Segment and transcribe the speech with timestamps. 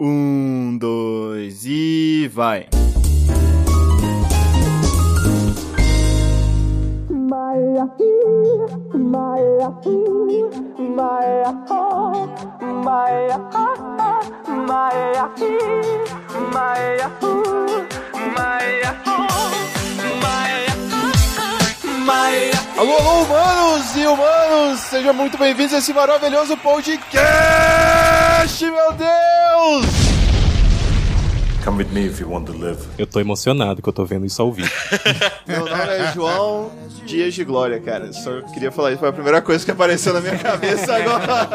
[0.00, 2.68] Um, dois e vai.
[22.76, 24.78] Alô, alô, humanos e humanos!
[24.78, 27.04] Sejam muito bem-vindos a esse maravilhoso podcast,
[28.64, 29.37] meu Deus!
[31.62, 32.78] Come with me if you want to live.
[32.96, 34.70] Eu tô emocionado que eu tô vendo isso ao vivo.
[35.46, 36.70] Meu nome é João
[37.04, 38.10] Dias de Glória, cara.
[38.12, 41.48] Só queria falar isso, foi a primeira coisa que apareceu na minha cabeça agora.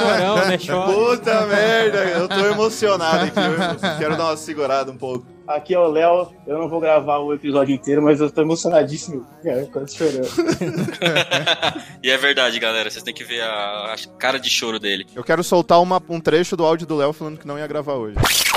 [0.00, 0.58] Chorão, né?
[0.58, 0.92] Chora.
[0.92, 3.38] Puta merda, eu tô emocionado aqui.
[3.38, 5.26] Eu quero dar uma segurada um pouco.
[5.46, 9.26] Aqui é o Léo, eu não vou gravar o episódio inteiro, mas eu tô emocionadíssimo,
[9.42, 10.28] cara, quase chorando.
[12.02, 15.06] e é verdade, galera, vocês têm que ver a, a cara de choro dele.
[15.14, 17.94] Eu quero soltar uma- um trecho do áudio do Léo falando que não ia gravar
[17.94, 18.16] hoje.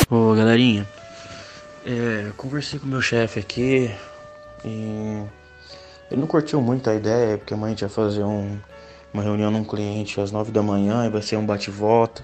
[0.09, 0.88] Ô galerinha,
[1.85, 3.89] é, conversei com o meu chefe aqui
[4.63, 5.23] e
[6.11, 8.59] ele não curtiu muito a ideia, porque amanhã a gente vai fazer um-
[9.13, 12.23] uma reunião num cliente às nove da manhã e vai ser um bate-volta.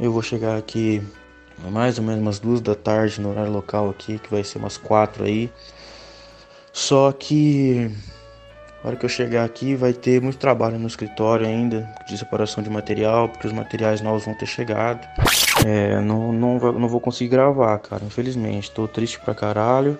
[0.00, 1.00] Eu vou chegar aqui
[1.68, 4.76] mais ou menos umas duas da tarde no horário local aqui, que vai ser umas
[4.76, 5.50] quatro aí.
[6.72, 7.90] Só que
[8.82, 12.62] na hora que eu chegar aqui vai ter muito trabalho no escritório ainda, de separação
[12.62, 15.06] de material, porque os materiais novos vão ter chegado.
[15.66, 18.70] É, não, não, não vou conseguir gravar, cara, infelizmente.
[18.70, 19.98] Tô triste pra caralho.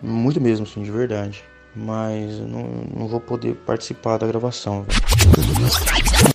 [0.00, 1.44] Muito mesmo, assim, de verdade.
[1.76, 2.62] Mas eu não,
[2.96, 4.86] não vou poder participar da gravação.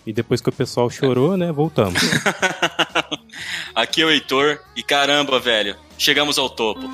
[0.05, 1.51] E depois que o pessoal chorou, né?
[1.51, 1.99] Voltamos.
[3.77, 6.81] Aqui é o Heitor e caramba, velho, chegamos ao topo.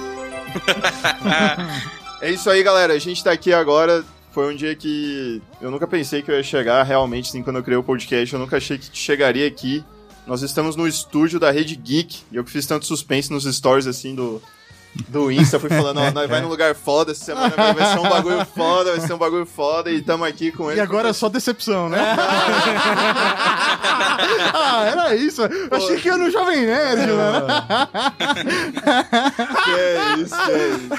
[2.21, 2.93] É isso aí, galera.
[2.93, 4.01] A gente tá aqui agora.
[4.31, 7.63] Foi um dia que eu nunca pensei que eu ia chegar realmente, assim, quando eu
[7.63, 8.33] criei o podcast.
[8.33, 9.83] Eu nunca achei que chegaria aqui.
[10.25, 12.19] Nós estamos no estúdio da Rede Geek.
[12.31, 14.41] E eu que fiz tanto suspense nos stories, assim, do,
[15.09, 15.59] do Insta.
[15.59, 18.91] Fui falando, ó, nós vai num lugar foda essa semana, vai, ser um bagulho foda,
[18.91, 19.91] vai ser um bagulho foda.
[19.91, 20.79] E tamo aqui com ele.
[20.79, 21.99] E agora é só decepção, né?
[24.53, 25.41] ah, era isso.
[25.41, 27.47] Eu achei que ia no Jovem Nerd, mano.
[29.63, 30.89] Que é isso, que é isso.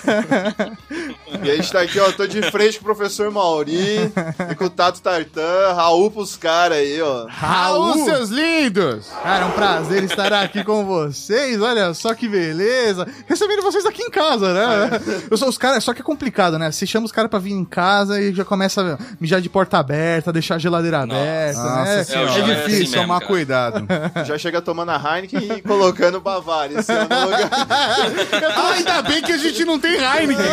[1.43, 4.11] E a gente tá aqui, ó, tô de frente com o professor Mauri
[4.51, 7.27] e com o Tato Tartan, Raul pros caras aí, ó.
[7.29, 9.09] Raul, seus lindos!
[9.23, 11.61] Cara, é um prazer estar aqui com vocês.
[11.61, 13.07] Olha só que beleza.
[13.27, 14.91] Recebendo vocês aqui em casa, né?
[15.31, 16.71] Eu sou os caras, só que é complicado, né?
[16.71, 19.79] Você chama os caras pra vir em casa e já começa a mijar de porta
[19.79, 21.91] aberta, deixar a geladeira aberta, Nossa né?
[21.91, 23.27] É, é, é assim difícil, mesmo, tomar cara.
[23.27, 23.87] cuidado.
[24.25, 26.79] Já chega tomando a Heineken e colocando Bavária.
[26.79, 27.51] É o lugar.
[28.57, 30.45] Ah, ainda bem que a gente não tem Heineken.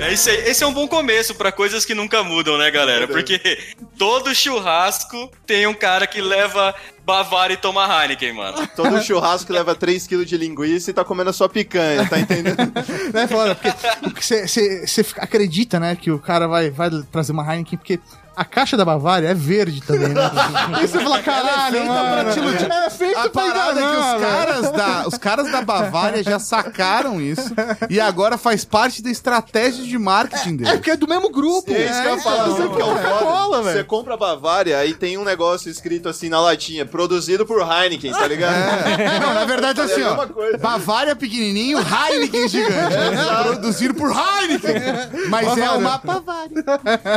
[0.00, 3.08] É isso aí, esse é um bom começo pra coisas que nunca mudam, né, galera?
[3.08, 3.58] Porque
[3.98, 6.72] todo churrasco tem um cara que leva
[7.04, 8.68] Bavária e toma Heineken, mano.
[8.76, 12.58] Todo churrasco leva 3kg de linguiça e tá comendo a sua picanha, tá entendendo?
[13.12, 13.56] né, foda,
[14.02, 17.98] porque você acredita, né, que o cara vai, vai trazer uma Heineken, porque
[18.38, 20.22] a caixa da Bavária é verde também, né?
[20.82, 22.70] E você fala, caralho, feita mano, pra te iludir.
[22.70, 24.32] É feito A pra parada é que enganar, os velho.
[24.32, 27.50] caras, da, os caras da Bavária já sacaram isso
[27.90, 30.72] e agora faz parte da estratégia de marketing É deles.
[30.74, 31.70] porque é do mesmo grupo.
[31.72, 33.62] É isso que eu ia falar, que é o Coca-Cola, foda?
[33.64, 33.84] Você velho.
[33.86, 38.26] compra a Bavária, aí tem um negócio escrito assim na latinha, produzido por Heineken, tá
[38.28, 38.54] ligado?
[39.20, 40.26] Não, na verdade, assim, É a ó.
[40.26, 40.58] coisa.
[40.58, 42.96] Bavária pequenininho, Heineken gigante.
[43.44, 45.28] Produzido por Heineken.
[45.28, 46.50] Mas é uma Bavária.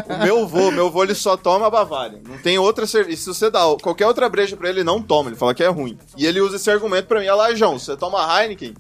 [0.07, 2.21] O meu vô, meu vô, ele só toma Bavária.
[2.27, 3.17] Não tem outra cerveja.
[3.17, 5.29] Se você dá qualquer outra breja pra ele, ele não toma.
[5.29, 5.97] Ele fala que é ruim.
[6.17, 7.27] E ele usa esse argumento pra mim.
[7.27, 8.73] Lá, João, você toma Heineken?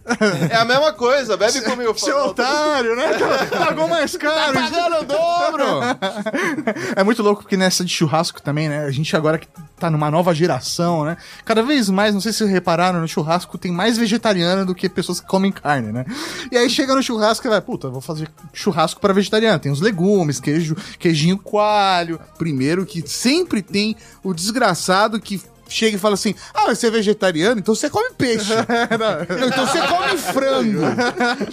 [0.49, 1.97] É a mesma coisa, bebe comigo.
[1.99, 3.11] Seu otário, né?
[3.49, 4.53] Pagou mais caro.
[4.53, 5.65] Pagando o dobro.
[6.95, 8.85] É muito louco porque nessa de churrasco também, né?
[8.85, 9.47] A gente agora que
[9.81, 11.17] tá numa nova geração, né?
[11.43, 14.87] Cada vez mais, não sei se vocês repararam, no churrasco tem mais vegetariano do que
[14.87, 16.05] pessoas que comem carne, né?
[16.51, 19.57] E aí chega no churrasco e vai, puta, vou fazer churrasco para vegetariano.
[19.57, 22.19] Tem os legumes, queijo, queijinho coalho.
[22.37, 25.41] Primeiro que sempre tem o desgraçado que
[25.71, 28.51] chega e fala assim: Ah, você é vegetariano, então você come peixe.
[28.99, 30.81] Não, então você come frango.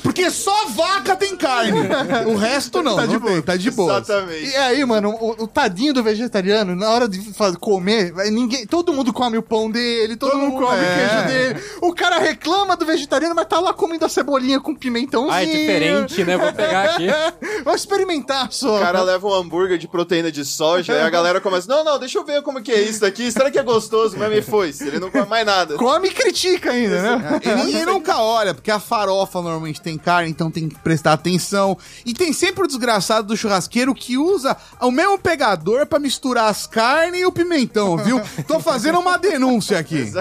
[0.02, 1.80] Porque só vaca tem carne.
[2.26, 2.96] O resto não.
[2.96, 3.32] Tá de não boa.
[3.32, 3.92] tem, tá de boa.
[3.98, 4.50] Exatamente.
[4.50, 7.18] E aí, mano, o, o tadinho do vegetariano, na hora de
[7.60, 10.94] comer, vai- ninguém, todo mundo come o pão dele, todo, Todo mundo come o é.
[10.94, 11.64] queijo dele.
[11.80, 15.32] O cara reclama do vegetariano, mas tá lá comendo a cebolinha com pimentãozinho.
[15.32, 16.36] Ah, é diferente, né?
[16.36, 17.06] Vou pegar aqui.
[17.64, 18.76] Vai experimentar só.
[18.76, 21.98] O cara leva um hambúrguer de proteína de soja, aí a galera começa, não, não,
[21.98, 24.07] deixa eu ver como que é isso daqui, será que é gostoso?
[24.16, 25.76] Mas me foi, ele não come mais nada.
[25.76, 27.40] Come e critica ainda, né?
[27.44, 31.76] E ninguém nunca olha, porque a farofa normalmente tem carne, então tem que prestar atenção.
[32.04, 36.66] E tem sempre o desgraçado do churrasqueiro que usa o mesmo pegador pra misturar as
[36.66, 38.20] carnes e o pimentão, viu?
[38.46, 40.12] Tô fazendo uma denúncia aqui.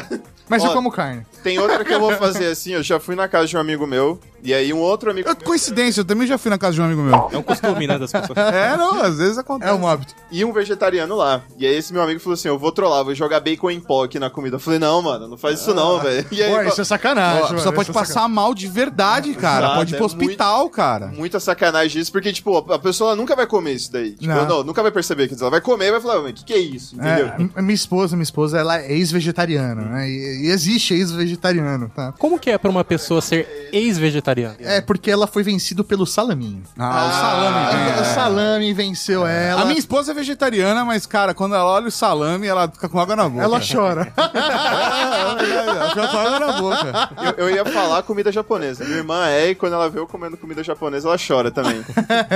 [0.50, 1.26] Mas eu Ó, como carne.
[1.44, 3.86] Tem outra que eu vou fazer assim, eu já fui na casa de um amigo
[3.88, 6.82] meu, e aí um outro amigo Eu- Coincidência, eu também já fui na casa de
[6.82, 7.30] um amigo meu.
[7.32, 8.38] É um costume, né, das pessoas.
[8.54, 9.72] É, não, às vezes acontece.
[9.72, 10.14] É um hábito.
[10.32, 11.42] e um vegetariano lá.
[11.58, 14.04] E aí esse meu amigo falou assim, eu vou trollar, vou jogar bacon em pó
[14.06, 14.56] aqui na comida.
[14.56, 16.26] Eu falei, não, mano, não faz isso não, velho.
[16.32, 17.44] E aí, Pô, isso é sacanagem.
[17.44, 19.66] Ó, a pessoa pode é passar mal de verdade, cara.
[19.66, 21.08] Exato, pode ir pro é hospital, cara.
[21.08, 24.12] Muita sacanagem isso, porque, tipo, a pessoa nunca vai comer isso daí.
[24.12, 24.46] Tipo, Não.
[24.48, 25.28] não, nunca vai perceber.
[25.28, 26.96] Quer dizer, ela vai comer e vai falar, mas o que, que é isso?
[26.96, 27.32] Entendeu?
[27.56, 30.10] É, minha esposa, minha esposa, ela é ex-vegetariana, né?
[30.10, 30.94] E, e existe
[31.28, 32.14] ex-vegetariano, tá?
[32.18, 34.56] Como que é pra uma pessoa ser ex-vegetariana?
[34.60, 36.64] É porque ela foi vencida pelo salaminho.
[36.78, 37.98] Ah, o salame.
[37.98, 38.04] O é.
[38.04, 39.62] salame venceu ela.
[39.62, 43.00] A minha esposa é vegetariana, mas, cara, quando ela olha o salame, ela fica com
[43.00, 43.44] água na boca.
[43.44, 44.14] Ela chora.
[44.18, 47.10] ela fica com água na boca.
[47.38, 48.84] Eu, eu ia falar comida japonesa.
[48.86, 51.84] Minha irmã é, e quando ela vê eu comendo comida japonesa, ela chora também.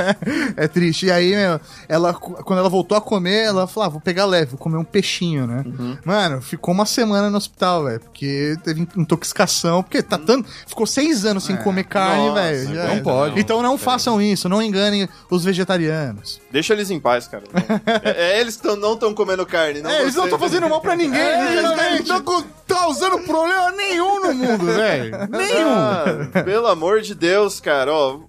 [0.58, 1.08] é triste.
[1.08, 4.52] E aí, meu, ela, quando ela voltou a comer, ela falou: ah, vou pegar leve,
[4.52, 5.64] vou comer um peixinho, né?
[6.04, 8.00] Mano, ficou uma semana no hospital, velho.
[8.00, 9.82] Porque teve intoxicação.
[9.84, 10.50] Porque tá tanto.
[10.68, 12.76] Ficou seis anos sem comer carne, Nossa, velho.
[12.76, 13.00] Já não é.
[13.02, 13.40] pode.
[13.40, 16.40] Então não façam isso, não enganem os vegetarianos.
[16.52, 17.44] Deixa eles em paz, cara.
[18.04, 20.68] É, é eles que tão- não estão comendo carne, não É, eles não estão fazendo
[20.70, 22.10] mal pra ninguém, literalmente.
[22.10, 25.12] Não tá causando problema nenhum no mundo, velho.
[25.30, 25.70] Nenhum.
[25.70, 27.92] Ah, pelo amor de Deus, cara.
[27.94, 28.20] Ó,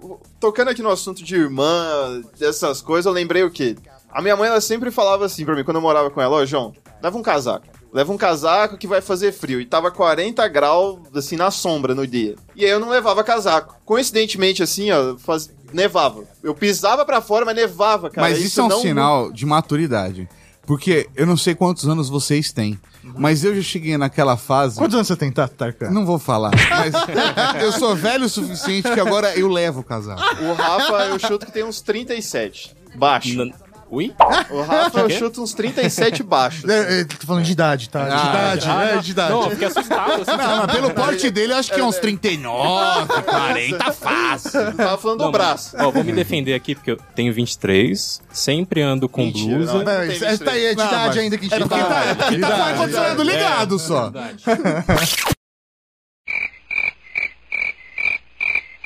[0.40, 3.76] tocando aqui no assunto de irmã, dessas coisas, eu lembrei o quê?
[4.10, 6.44] A minha mãe, ela sempre falava assim pra mim, quando eu morava com ela, ó,
[6.44, 6.72] João,
[7.02, 7.66] leva um casaco.
[7.92, 9.60] Leva um casaco que vai fazer frio.
[9.60, 12.36] E tava 40 graus, assim, na sombra no dia.
[12.56, 13.76] E aí eu não levava casaco.
[13.84, 15.50] Coincidentemente, assim, ó, faz...
[15.72, 16.24] nevava.
[16.42, 18.26] Eu pisava pra fora, mas nevava, cara.
[18.28, 20.28] Mas isso, é um não- sinal de maturidade.
[20.64, 22.78] Porque eu não sei quantos anos vocês têm,
[23.18, 24.78] mas eu já cheguei naquela fase.
[24.78, 25.90] Quantos anos você tem, tá, Tarkan?
[25.90, 26.94] Não vou falar, mas
[27.60, 30.22] eu sou velho o suficiente que agora eu levo o casaco.
[30.44, 32.76] O Rafa, eu chuto que tem uns 37.
[32.94, 33.42] Baixo.
[33.42, 33.52] N-
[33.94, 34.10] Ui?
[34.48, 36.68] O Rafa, eu chuto uns 37 baixo.
[36.70, 38.04] É, é, tô falando de idade, tá?
[38.08, 39.30] De Ah, idade, Ah, é, não, de idade.
[39.32, 40.12] Não, eu fiquei assustado.
[40.22, 40.30] assim.
[40.30, 44.60] Não, mas pelo porte dele, eu acho que é uns 39, 40 fácil.
[44.60, 45.76] Eu tava falando do Não, braço.
[45.78, 49.74] Ó, vou me defender aqui porque eu tenho 23, sempre ando com Mentira, blusa.
[49.74, 49.84] não.
[49.84, 51.68] Não, isso- é, tá aí, é de Não, idade mas- ainda que a É gente
[51.68, 54.10] porque tá, é porque tá com o ar-condicionado ligado só.
[54.10, 54.42] Verdade.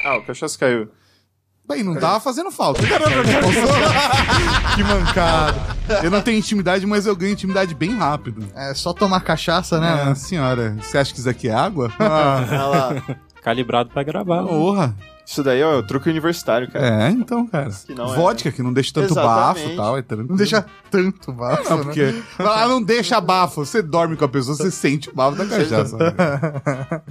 [0.05, 0.89] Ah, o cachaço caiu.
[1.69, 2.81] Bem, não tava fazendo falta.
[4.77, 5.59] Que mancado.
[6.03, 8.47] Eu não tenho intimidade, mas eu ganho intimidade bem rápido.
[8.55, 10.07] É só tomar cachaça, né?
[10.09, 11.91] Ah, senhora, você acha que isso aqui é água?
[11.99, 13.17] Ah.
[13.43, 14.43] Calibrado pra gravar.
[14.43, 14.49] né?
[14.49, 14.95] porra.
[15.27, 17.05] Isso daí ó, é o truque universitário, cara.
[17.05, 17.69] É, então, cara.
[17.69, 19.37] Que é, Vodka, que não deixa tanto Exatamente.
[19.37, 19.99] bafo e tal.
[19.99, 20.29] É tranquilo.
[20.31, 21.85] Não deixa tanto bafo, Não, né?
[21.85, 23.67] porque ela não deixa bafo.
[23.67, 25.99] Você dorme com a pessoa, você sente o bafo da cachaça.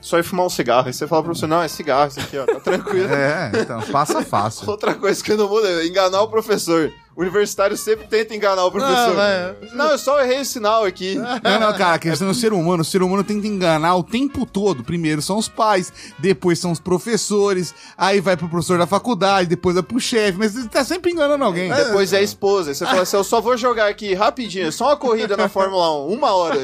[0.00, 0.86] Só ir fumar um cigarro.
[0.86, 2.46] Aí você fala pro professor, não, é cigarro isso aqui, ó.
[2.46, 3.12] Tá tranquilo.
[3.12, 4.64] É, então, passa fácil.
[4.70, 6.90] Outra coisa que eu não mudo é enganar o professor.
[7.16, 9.14] O universitário sempre tenta enganar o professor.
[9.14, 9.54] vai.
[9.74, 11.16] Não, eu só errei o sinal aqui.
[11.16, 12.82] Não, não, cara, a questão do ser humano.
[12.82, 14.82] O ser humano tenta enganar o tempo todo.
[14.84, 19.74] Primeiro são os pais, depois são os professores, aí vai pro professor da faculdade, depois
[19.74, 21.72] vai pro chefe, mas você tá sempre enganando alguém.
[21.72, 22.70] Depois é a esposa.
[22.70, 25.48] Aí você fala assim, eu só vou jogar aqui rapidinho, é só uma corrida na
[25.48, 26.58] Fórmula 1, uma hora.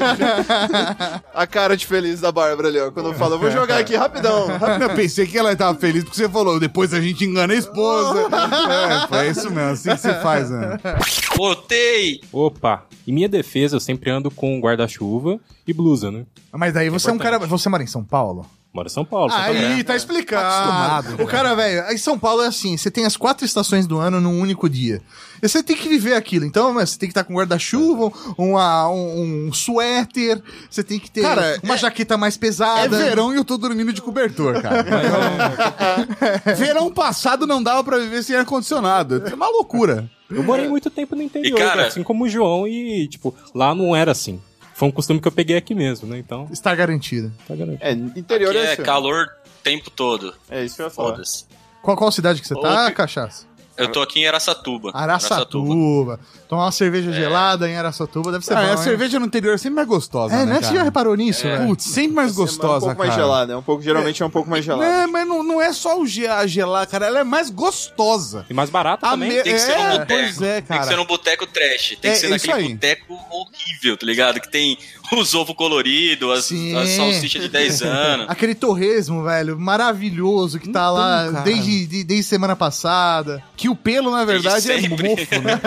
[1.33, 2.91] a cara de feliz da Bárbara ali, ó.
[2.91, 4.47] Quando eu falo, eu vou jogar aqui rapidão.
[4.81, 8.27] Eu pensei que ela tava feliz porque você falou, depois a gente engana a esposa.
[9.03, 10.77] é, foi isso mesmo, assim que você faz, né?
[11.35, 12.21] Botei!
[12.31, 12.85] Opa!
[13.07, 16.25] Em minha defesa, eu sempre ando com guarda-chuva e blusa, né?
[16.51, 17.37] Mas daí você é um cara.
[17.39, 18.45] Você mora em São Paulo?
[18.73, 19.31] Moro em São Paulo.
[19.31, 19.57] São Paulo.
[19.57, 20.45] Aí, tá explicado.
[20.45, 23.97] acostumado, o cara, velho, em São Paulo é assim: você tem as quatro estações do
[23.97, 25.01] ano num único dia.
[25.41, 26.45] E você tem que viver aquilo.
[26.45, 31.21] Então, você tem que estar com guarda-chuva, uma- um, um suéter, você tem que ter
[31.21, 32.97] Cara, uma é- jaqueta mais É pesada.
[32.97, 34.83] verão e eu tô dormindo de cobertor, cara.
[36.57, 39.23] verão passado não dava pra viver sem ar-condicionado.
[39.27, 40.09] É uma loucura.
[40.29, 43.73] Eu morei muito tempo no interior, E, cara- assim como o João, e, tipo, lá
[43.73, 44.41] não era assim.
[44.73, 46.19] Foi um costume que eu peguei aqui mesmo, né?
[46.19, 47.31] Então, Está garantido.
[47.47, 47.83] tá garantido.
[47.83, 48.83] É, interior Que é é assim.
[48.83, 50.35] calor o tempo todo.
[50.49, 51.11] É isso que eu ia falar.
[51.13, 51.45] Foda-se.
[51.81, 53.46] Qual, qual cidade que você tá, Ô, que- cachaça?
[53.77, 54.91] Eu tô aqui em Araçatuba.
[54.93, 56.19] Araçatuba.
[56.47, 58.77] Tomar uma cerveja gelada em Araçatuba deve ser Ah, bom, a hein?
[58.77, 60.55] cerveja no interior é sempre mais gostosa, É, né, né?
[60.55, 60.83] Você já cara?
[60.85, 61.67] reparou nisso, velho?
[61.67, 63.21] Putz, sempre mais É um gostosa, pouco mais cara.
[63.21, 64.85] gelada, é um pouco, geralmente é um pouco mais gelada.
[65.03, 67.05] É, mas não, não é só o ge- a gelar, cara.
[67.07, 68.45] Ela é mais gostosa.
[68.49, 69.29] E mais barata A também.
[69.29, 70.07] me- Tem que ser um É, boteco.
[70.07, 70.83] pois é, Tem que cara.
[70.83, 71.97] ser num boteco trash.
[72.01, 72.73] Tem É, que ser isso naquele aí.
[72.73, 74.39] boteco horrível, tá ligado?
[74.39, 74.77] Que tem
[75.17, 78.25] os ovos coloridos, as, as salsichas de 10 anos.
[78.29, 81.43] Aquele torresmo, velho, maravilhoso, que tá Então, lá cara.
[81.43, 83.43] desde, de- desde semana passada.
[83.55, 85.59] Que o pelo, na verdade, é mofo, né?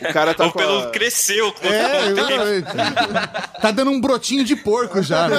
[0.08, 0.90] O cara tá o pelo a...
[0.90, 1.52] cresceu.
[1.52, 3.60] com É, o.
[3.60, 5.36] Tá dando um brotinho de porco já, né?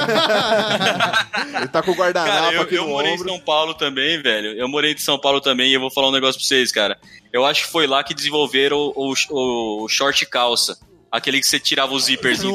[1.58, 3.26] Ele tá com o guardanapo Cara, eu, aqui eu no morei ombro.
[3.26, 4.52] em São Paulo também, velho.
[4.58, 6.98] Eu morei em São Paulo também e eu vou falar um negócio pra vocês, cara.
[7.32, 10.78] Eu acho que foi lá que desenvolveram o, o, o short calça.
[11.12, 12.54] Aquele que você tirava o zíperzinho.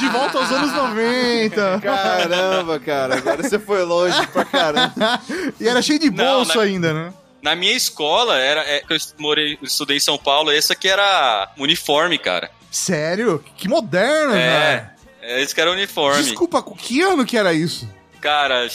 [0.00, 1.80] De volta aos anos 90.
[1.80, 4.92] Caramba, cara, agora você foi longe pra caramba.
[5.60, 7.12] E era cheio de Não, bolso na- ainda, né?
[7.40, 11.52] Na minha escola, era, é, que eu morei, estudei em São Paulo, essa que era
[11.58, 12.50] uniforme, cara.
[12.70, 13.44] Sério?
[13.56, 14.42] Que moderno, velho.
[14.42, 14.90] É,
[15.22, 16.22] é esse que era uniforme.
[16.22, 17.88] Desculpa, que ano que era isso?
[18.20, 18.66] Cara,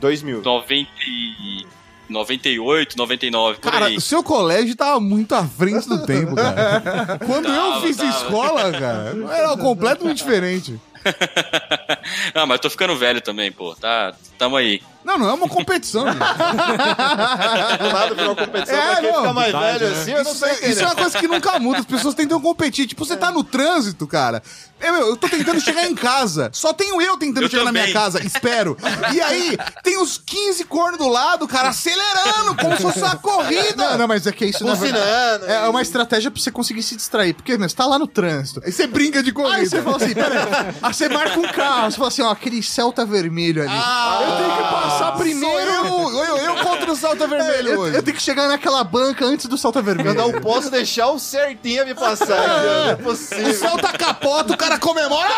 [0.00, 0.42] 2000.
[0.42, 1.66] 90, e-
[2.08, 3.96] 98, 99, por Cara, aí.
[3.96, 7.18] o seu colégio tava muito à frente do tempo, cara.
[7.26, 8.08] Quando eu Tava, fiz tava.
[8.10, 10.80] escola, cara, era completamente diferente.
[12.34, 13.74] ah, mas eu tô ficando velho também, pô.
[13.74, 14.82] Tá, tamo aí.
[15.06, 19.78] Não, não é uma competição, nada virou competição É, pra quem não, fica mais verdade,
[19.78, 20.00] velho né?
[20.02, 20.72] assim, eu não Isso, sei é- entender.
[20.72, 22.86] isso é uma coisa que nunca muda, as pessoas tentam competir.
[22.86, 24.42] Tipo, você tá no trânsito, cara.
[24.80, 26.50] Eu, eu, eu tô tentando chegar em casa.
[26.52, 27.94] Só tenho eu tentando Eu chegar na minha também.
[27.94, 28.76] casa, espero.
[29.14, 33.90] E aí, tem os 15 cornos do lado, cara, acelerando, como se fosse uma corrida.
[33.92, 35.52] Não, não, mas é que isso na verdade, Buzinando.
[35.52, 37.32] é uma estratégia pra você conseguir se distrair.
[37.32, 38.60] Porque, meu, você tá lá no trânsito.
[38.64, 39.56] Aí você brinca de corrida.
[39.56, 40.38] Aí você fala assim, peraí.
[40.82, 43.72] Aí você marca um carro, você fala assim, ó, aquele Celta vermelho ali.
[43.72, 44.62] eu tenho que
[44.96, 45.95] passar primeiro.
[46.10, 47.96] Eu, eu, eu contra o Salta Vermelho eu, hoje.
[47.96, 50.14] eu tenho que chegar naquela banca antes do Eu vermelho.
[50.14, 52.46] não posso deixar o certinho me passar ó.
[52.46, 53.54] não é O possível.
[53.54, 55.30] Celta capota, o cara comemora.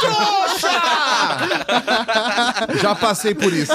[0.00, 0.70] Trouxa!
[2.80, 3.72] Já passei por isso.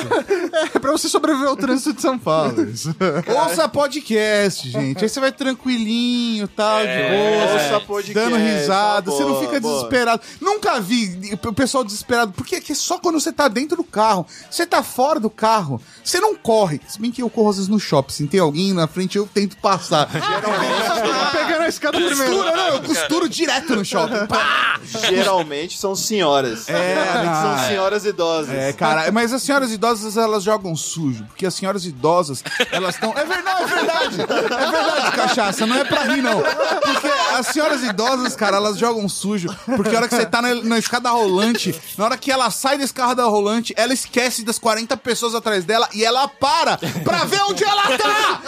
[0.74, 2.63] É pra você sobreviver ao trânsito de São Paulo.
[2.69, 2.96] Isso.
[3.27, 5.03] Ouça podcast, gente.
[5.03, 7.53] Aí você vai tranquilinho, tal, de boa.
[7.53, 9.12] ouça podcast, Dando risada.
[9.12, 9.74] ó, você não boa, fica boa.
[9.75, 10.22] desesperado.
[10.41, 12.31] Nunca vi o pessoal desesperado.
[12.34, 14.25] Porque é só quando você tá dentro do carro.
[14.50, 15.81] Você tá fora do carro.
[16.03, 16.81] Você não corre.
[16.88, 18.13] Se bem que eu corro às vezes no shopping.
[18.13, 20.09] Se tem alguém na frente, eu tento passar.
[21.31, 22.36] Pegando a escada primeiro.
[22.36, 22.67] Costura, não.
[22.67, 24.27] Eu costuro direto no shopping.
[24.27, 24.79] Pá!
[25.09, 26.67] Geralmente são senhoras.
[26.69, 27.67] É, Geralmente não, são é.
[27.67, 28.55] senhoras idosas.
[28.55, 31.25] É, cara, mas as senhoras idosas, elas jogam sujo.
[31.25, 33.12] Porque as senhoras idosas, elas estão.
[33.17, 34.21] É verdade, é verdade.
[34.21, 35.65] É verdade, cachaça.
[35.65, 36.41] Não é pra rir, não.
[36.41, 39.50] Porque as senhoras idosas, cara, elas jogam sujo.
[39.65, 42.77] Porque a hora que você tá na, na escada rolante, na hora que ela sai
[42.77, 47.42] da escada rolante, ela esquece das 40 pessoas atrás dela e ela para pra ver
[47.44, 48.42] onde ela tá!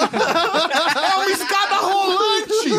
[1.12, 2.72] É uma escada rolante!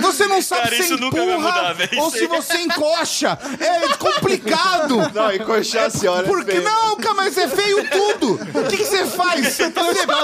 [0.00, 3.38] Você não sabe Cara, se isso nunca vai empurra mudar, ou se você encoxa.
[3.60, 4.96] É complicado.
[5.14, 6.26] Não, encoxar a senhora.
[6.26, 6.64] é Porque feio.
[6.64, 8.34] não, cara, mas é feio tudo.
[8.34, 9.46] O que que você faz?
[9.54, 9.70] Você,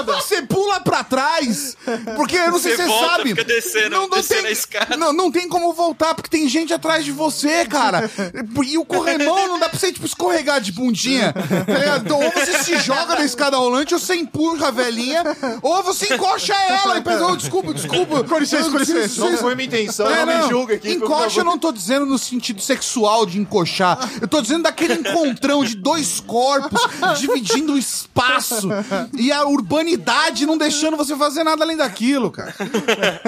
[0.05, 1.75] você pula pra trás.
[2.15, 3.29] Porque eu não sei se Você você volta, sabe.
[3.29, 4.97] fica descendo, descendo a escada.
[4.97, 8.09] Não, não tem como voltar, porque tem gente atrás de você, cara.
[8.65, 11.33] E o corremão não dá pra você, tipo, escorregar de bundinha.
[11.33, 11.97] Tá?
[11.97, 15.23] Então, ou você se joga da escada rolante, ou você empurra a velhinha,
[15.61, 18.23] ou você encoxa ela e pensa, oh, desculpa, desculpa.
[18.23, 19.21] Com licença, com licença.
[19.29, 20.91] Não foi minha intenção, é, não, me julga aqui.
[20.91, 23.97] Encoxa eu não tô dizendo no sentido sexual de encoxar.
[24.21, 26.81] Eu tô dizendo daquele encontrão de dois corpos
[27.19, 28.69] dividindo o espaço
[29.13, 32.53] e a urbanidade não deixando você fazer nada além daquilo, cara.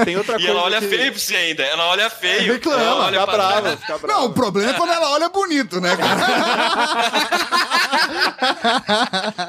[0.03, 0.87] Tem outra E coisa ela olha que...
[0.87, 1.63] feio pra você ainda.
[1.63, 2.53] Ela olha feio.
[2.53, 4.19] Reclama, ela olha fica brava, fica brava.
[4.19, 6.19] Não, o problema é quando ela olha bonito, né, cara?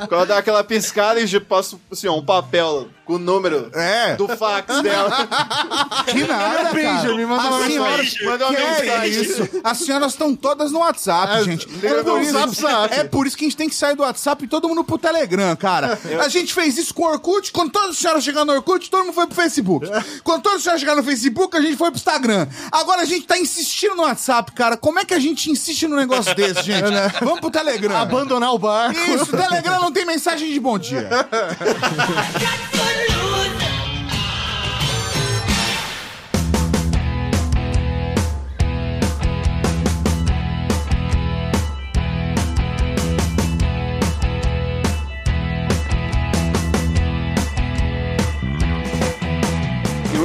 [0.09, 4.17] Quando ela dá aquela piscada e passa assim, ó, um papel o número É.
[4.17, 5.11] do fax dela.
[6.11, 7.15] Que nada, cara.
[7.15, 8.27] me manda uma As senhoras, mensagem.
[8.27, 9.49] Manda uma que é isso?
[9.63, 11.69] As senhoras estão todas no WhatsApp, gente.
[11.85, 12.93] É por, isso, Zap.
[12.95, 14.99] é por isso que a gente tem que sair do WhatsApp e todo mundo pro
[14.99, 15.99] Telegram, cara.
[16.23, 17.53] A gente fez isso com o Orkut.
[17.53, 19.87] Quando todas as senhoras chegaram no Orkut, todo mundo foi pro Facebook.
[20.25, 22.49] Quando todas as senhoras chegaram no Facebook, a gente foi pro Instagram.
[22.73, 24.77] Agora a gente tá insistindo no WhatsApp, cara.
[24.77, 26.85] Como é que a gente insiste num negócio desse, gente?
[27.23, 27.97] Vamos pro Telegram.
[27.97, 28.99] Abandonar o barco.
[28.99, 31.09] Isso, Telegram não tem mensagem de bom dia.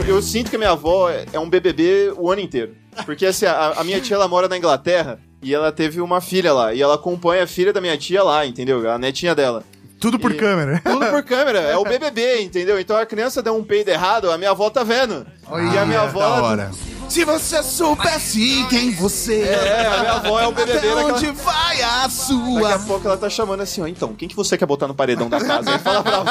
[0.08, 2.76] Eu, sinto que a minha avó é é um BBB o ano inteiro.
[3.06, 6.54] Porque assim, a, a minha tia ela mora na Inglaterra e ela teve uma filha
[6.54, 6.74] lá.
[6.74, 8.90] E ela acompanha a filha da minha tia lá, entendeu?
[8.90, 9.64] A netinha dela.
[10.00, 10.82] Tudo por E- câmera.
[10.86, 12.80] Tudo por câmera, é o BBB, entendeu?
[12.80, 15.26] Então a criança deu um peido errado, a minha avó tá vendo.
[15.74, 16.20] e a minha avó.
[16.20, 16.72] Da hora.
[17.16, 21.82] Se você soubesse quem você É, a minha avó é o BBB até onde vai
[21.82, 22.80] a Daqui a sua...
[22.80, 23.88] pouco ela tá chamando assim, ó.
[23.88, 25.72] Então, quem que você quer botar no paredão da casa?
[25.72, 26.26] Aí fala pra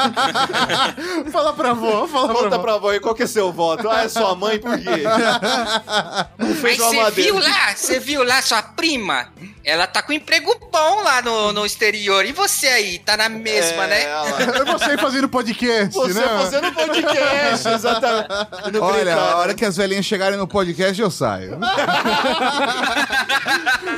[1.32, 2.62] fala pra avó, fala pra Conta avó.
[2.62, 3.88] pra avó aí qual que é seu voto.
[3.88, 5.04] Ah, é sua mãe, por quê?
[6.36, 9.28] Não fez você viu lá, você viu lá sua prima?
[9.64, 12.25] Ela tá com emprego bom lá no, no exterior.
[12.26, 14.06] E você aí, tá na mesma, É, né?
[14.14, 14.25] lá.
[14.61, 16.23] É você fazendo podcast, Você né?
[16.23, 18.78] fazendo podcast, exatamente.
[18.80, 19.54] Olha, gritar, a hora né?
[19.54, 21.59] que as velhinhas chegarem no podcast, eu saio.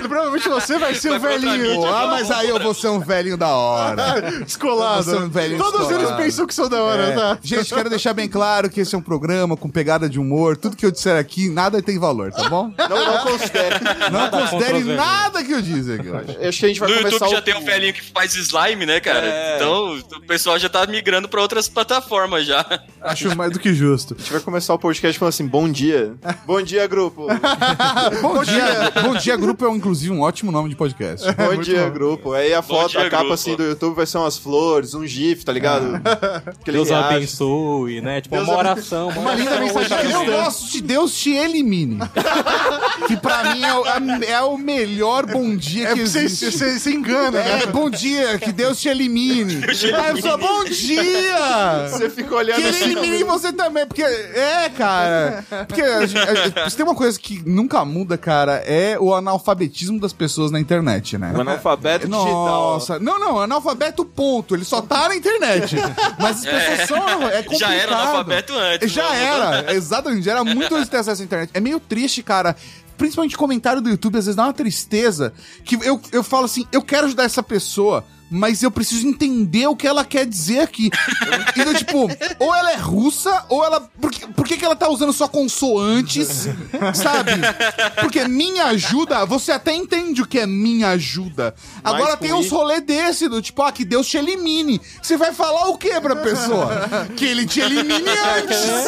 [0.09, 1.75] Provavelmente você vai ser o Vai outra velhinho.
[1.77, 1.91] mídia.
[1.95, 4.23] ah, mas aí eu vou ser um velhinho da hora.
[4.45, 5.03] Descolado.
[5.05, 7.13] Você um velho Todos eles pensam que são da hora, É.
[7.15, 7.39] tá?
[7.43, 10.57] Gente, quero deixar bem claro que esse é um programa com pegada de humor.
[10.57, 12.73] Tudo que eu disser aqui, nada tem valor, tá bom?
[12.89, 13.75] Não, não considere.
[14.13, 16.39] Não considere nada que eu disse aqui hoje.
[16.49, 17.43] Acho que a gente vai No começar YouTube já o...
[17.43, 19.27] tem um velhinho que faz slime, né, cara?
[19.27, 19.57] É.
[19.57, 22.65] Então o pessoal já tá migrando pra outras plataformas já.
[23.01, 24.15] Acho mais do que justo.
[24.19, 26.15] A gente vai começar o podcast falando assim, bom dia.
[26.47, 27.27] Bom dia, grupo.
[28.23, 31.27] Bom dia, bom dia grupo é inclusive um ótimo nome de podcast.
[31.35, 32.33] Bom dia, grupo.
[32.33, 33.35] Aí a foto, dia, a capa grupo.
[33.35, 35.97] assim do YouTube vai ser umas flores, um gif, tá ligado?
[36.61, 37.15] Aquele Deus reage.
[37.15, 38.21] abençoe, né?
[38.21, 39.09] Tipo, Deus uma oração.
[39.09, 40.25] Uma linda mensagem Eu cristã.
[40.43, 41.99] gosto de Deus te elimine.
[43.07, 43.87] que pra mim é, o-
[44.25, 46.57] é o melhor bom dia É que você, existe.
[46.59, 47.63] você, você engana, né?
[47.63, 49.61] É, bom dia, que Deus te elimine.
[49.69, 51.89] Aí eu sou, bom dia!
[51.91, 52.85] Você fica Que olhando ele assim.
[52.85, 54.03] elimine você também, porque.
[54.03, 55.45] É, cara.
[55.69, 59.15] Porque a gente- a- a- se tem uma coisa que nunca muda, cara, é o
[59.15, 61.33] analfabetismo das pessoas na internet, né?
[61.37, 62.25] O analfabeto digital.
[62.35, 64.55] Nossa, não, não, analfabeto ponto.
[64.55, 65.77] Ele só tá na internet.
[66.19, 67.29] Mas as pessoas são.
[67.29, 67.59] É complicado.
[67.71, 68.91] Já era analfabeto antes.
[68.93, 69.25] Já né?
[69.25, 70.23] era, exatamente.
[70.25, 71.51] Já era muito antes de ter acesso à internet.
[71.53, 72.57] É meio triste, cara.
[72.97, 75.33] Principalmente comentário do YouTube, às vezes dá uma tristeza.
[75.65, 78.05] Que eu, eu falo assim, eu quero ajudar essa pessoa.
[78.31, 80.91] Mas eu preciso entender o que ela quer dizer aqui.
[81.57, 83.81] Então, tipo, ou ela é russa, ou ela.
[84.01, 86.49] Por que, por que, que ela tá usando só consoantes?
[86.95, 87.33] Sabe?
[88.01, 91.55] Porque minha ajuda, você até entende o que é minha ajuda.
[91.85, 94.81] Agora Mas tem com uns rolê desse, do tipo, ah, que Deus te elimine.
[95.01, 97.07] Você vai falar o que pra pessoa?
[97.17, 98.87] que ele te elimine antes.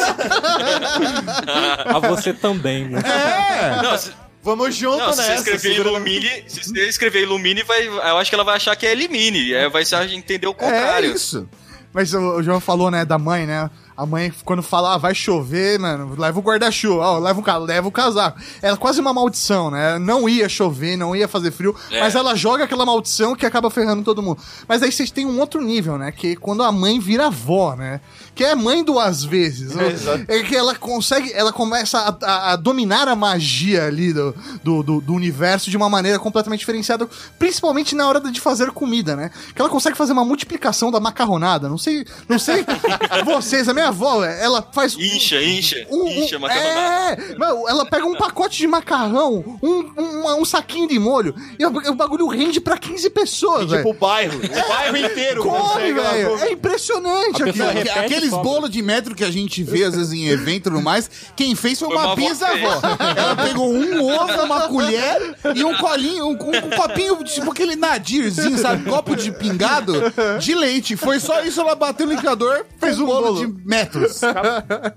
[1.85, 3.01] A você também, né?
[3.05, 3.81] É!
[3.81, 5.51] Não, Vamos junto não, se você nessa.
[5.51, 8.91] escrever Illumine, se você escrever Illumine, vai, eu acho que ela vai achar que é
[8.93, 9.53] Elimine.
[9.53, 9.83] É, vai
[10.15, 11.13] entender o É contrário.
[11.13, 11.47] isso.
[11.91, 13.69] Mas o João falou, né, da mãe, né?
[13.97, 17.87] A mãe, quando fala, ah, vai chover, mano, leva o guarda-chuva, ó, leva, o leva
[17.87, 18.39] o casaco.
[18.61, 19.97] É quase uma maldição, né?
[19.99, 21.99] Não ia chover, não ia fazer frio, É.
[21.99, 24.39] mas ela joga aquela maldição que acaba ferrando todo mundo.
[24.67, 26.13] Mas aí vocês têm um outro nível, né?
[26.13, 27.99] Que é quando a mãe vira avó, né?
[28.39, 29.75] Que é mãe do às vezes.
[29.75, 29.89] né?
[29.91, 30.23] exato.
[30.29, 34.81] É que ela consegue, ela começa a, a- a dominar a magia ali do, do,
[34.81, 37.05] do- do universo de uma maneira completamente diferenciada,
[37.37, 39.29] principalmente na hora de fazer comida, né?
[39.53, 41.67] Que ela consegue fazer uma multiplicação da macarronada.
[41.67, 42.63] Não sei, não sei
[43.25, 47.21] vocês, a minha avó, ela faz Incha, incha, um, um- incha, macarronada.
[47.21, 51.69] é, ela pega um pacote de macarrão, um, um, um saquinho de molho, e o,
[51.91, 53.89] o bagulho rende pra 15 pessoas, Tipo, velho.
[53.89, 54.39] o bairro.
[54.39, 56.37] O bairro inteiro Come, velho.
[56.39, 57.53] É impressionante aquilo.
[57.53, 58.43] pessoa E sobra.
[58.43, 61.55] bolos de metro que a gente vê, às vezes, em evento e tudo mais, quem
[61.55, 62.81] fez foi Foi uma uma bisavó.
[63.17, 68.57] Ela pegou um ovo, uma colher e um colinho, um, um copinho, tipo aquele nadirzinho,
[68.57, 68.89] sabe?
[68.89, 69.93] Copo de pingado
[70.39, 70.95] de leite.
[70.95, 74.21] Foi só isso, ela bateu no liquidificador, fez um bolo, de metros.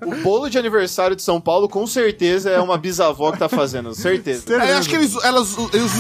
[0.05, 3.95] O bolo de aniversário de São Paulo, com certeza, é uma bisavó que tá fazendo.
[3.95, 4.45] Certeza.
[4.53, 5.93] Eu acho que eles, elas, eles,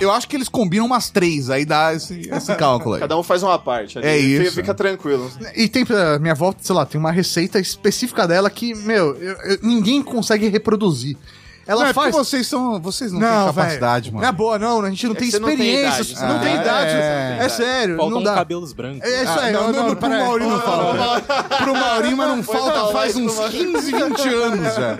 [0.00, 3.00] eu acho que eles combinam umas três, aí dá esse, esse cálculo aí.
[3.00, 3.98] Cada um faz uma parte.
[3.98, 4.06] ali.
[4.06, 4.54] É Fica- isso.
[4.56, 5.30] Fica tranquilo.
[5.54, 9.36] E tem, pra minha avó, sei lá, tem uma receita específica dela que, meu, eu-
[9.42, 11.16] eu- ninguém consegue reproduzir.
[11.66, 12.14] Ela Não, é faz.
[12.14, 12.80] porque vocês são.
[12.80, 14.16] Vocês não, têm capacidade, velho.
[14.16, 14.28] mano.
[14.28, 16.26] É boa, não, a gente não É tem não experiência.
[16.26, 16.40] não né?
[16.44, 16.90] tem Ah, idade.
[16.90, 17.38] é.
[17.40, 18.34] É, sério, Faltam não dá.
[18.34, 19.00] cabelos brancos.
[19.02, 20.08] É isso aí, Ah, não, não, pro.
[20.10, 21.20] Maurinho não fala.
[21.20, 23.50] Pro Maurinho, mas não falta faz uns mano.
[23.50, 24.98] 15, 20 anos já.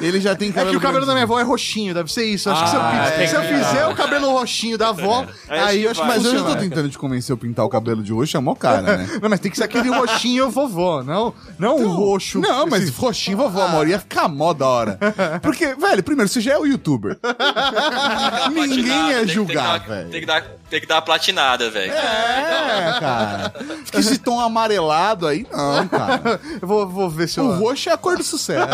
[0.00, 2.24] Ele já tem É cabelo que o cabelo da minha avó é roxinho, deve ser
[2.24, 2.48] isso.
[2.50, 5.84] Acho que se eu, Ah, se eu fizer o cabelo roxinho da avó, Aí aí,
[5.84, 8.12] eu acho que Mas eu já tô tentando te convencer a pintar o cabelo de
[8.12, 9.08] roxo, é mó cara, né?
[9.20, 12.38] Não, mas tem que ser aquele roxinho vovó, não, não o roxo.
[12.38, 14.98] Não, mas roxinho vovó, amor, ia ficar mó da hora.
[15.42, 17.18] Porque, velho, primeiro, você já é o youtuber.
[18.52, 20.10] Ninguém Platinada, ia tem que- julgar, tem que, dar- velho.
[20.10, 21.92] Tem que dar, tem que dar a platinada, velho.
[21.92, 23.52] É, cara.
[23.84, 26.40] Fica esse tom amarelado aí, não, cara.
[26.60, 27.44] Eu vou, vou ver se eu...
[27.46, 28.66] O roxo é a cor do sucesso.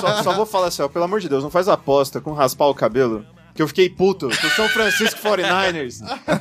[0.00, 2.66] só, só vou falar assim, ó, pelo amor de Deus, não faz aposta com raspar
[2.66, 3.24] o cabelo.
[3.60, 5.98] Que eu fiquei puto, do São Francisco 49ers.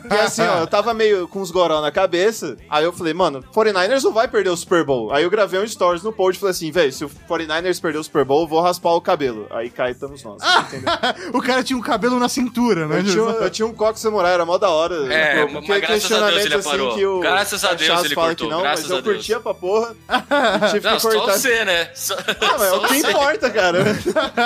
[0.07, 3.43] Que assim, ó, eu tava meio com os goró na cabeça, aí eu falei, mano,
[3.53, 5.11] 49ers não vai perder o Super Bowl.
[5.13, 7.97] Aí eu gravei um stories no post e falei assim, velho, se o 49ers perder
[7.97, 9.47] o Super Bowl, eu vou raspar o cabelo.
[9.49, 10.89] Aí cá estamos nós, entendeu?
[11.37, 12.99] o cara tinha um cabelo na cintura, né?
[12.99, 15.13] Eu tinha, um- eu tinha um coque samurai, era mó da hora.
[15.13, 16.95] É, Pô, mas que- graças a Deus ele questionamento, parou.
[16.95, 19.15] que o Graças a Deus ele fala cortou, que não, graças mas eu a Deus.
[19.17, 19.95] curtia pra porra.
[20.07, 21.33] e tive Não, que só cortar.
[21.33, 21.89] você, né?
[21.93, 23.09] Só, Ah, mas é só o que você.
[23.11, 23.79] importa, cara.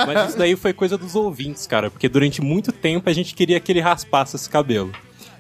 [0.07, 1.91] Mas isso daí foi coisa dos ouvintes, cara.
[1.91, 4.91] Porque durante muito tempo a gente queria que ele raspasse esse cabelo.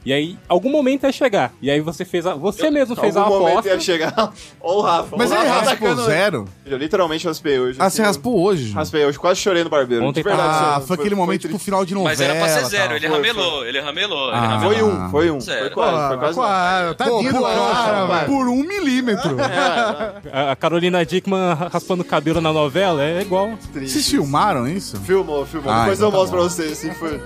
[0.05, 1.53] E aí, algum momento ia chegar.
[1.61, 2.33] E aí você fez a.
[2.35, 3.69] Você mesmo fez a Algum momento aposta.
[3.73, 4.13] ia chegar.
[4.59, 5.15] Ó o Rafa.
[5.17, 6.45] Mas o ele raspou atacando- zero?
[6.65, 7.77] Eu literalmente raspei hoje.
[7.79, 8.73] Ah, assim, você raspou hoje?
[8.73, 10.03] Raspei hoje, quase chorei no barbeiro.
[10.05, 10.49] Ontem de verdade.
[10.51, 11.63] Ah, assim, foi aquele momento pro triste.
[11.65, 12.09] final de novela.
[12.11, 14.47] Mas era pra ser zero, ele Foi, ramelou, ele ramelou, ele Ah.
[14.47, 14.73] ramelou.
[14.73, 15.39] Foi um, foi um.
[15.41, 15.59] Zero.
[15.61, 16.33] Foi quase, foi quase.
[16.33, 18.25] Claro, tadinho do cara, vai.
[18.25, 19.37] por um milímetro.
[20.31, 23.51] A a Carolina Dickman raspando o cabelo na novela é igual.
[23.73, 24.99] Vocês filmaram isso?
[25.01, 25.71] Filmou, filmou.
[25.71, 27.19] Ah, Depois então eu tá mostro pra vocês, assim, foi...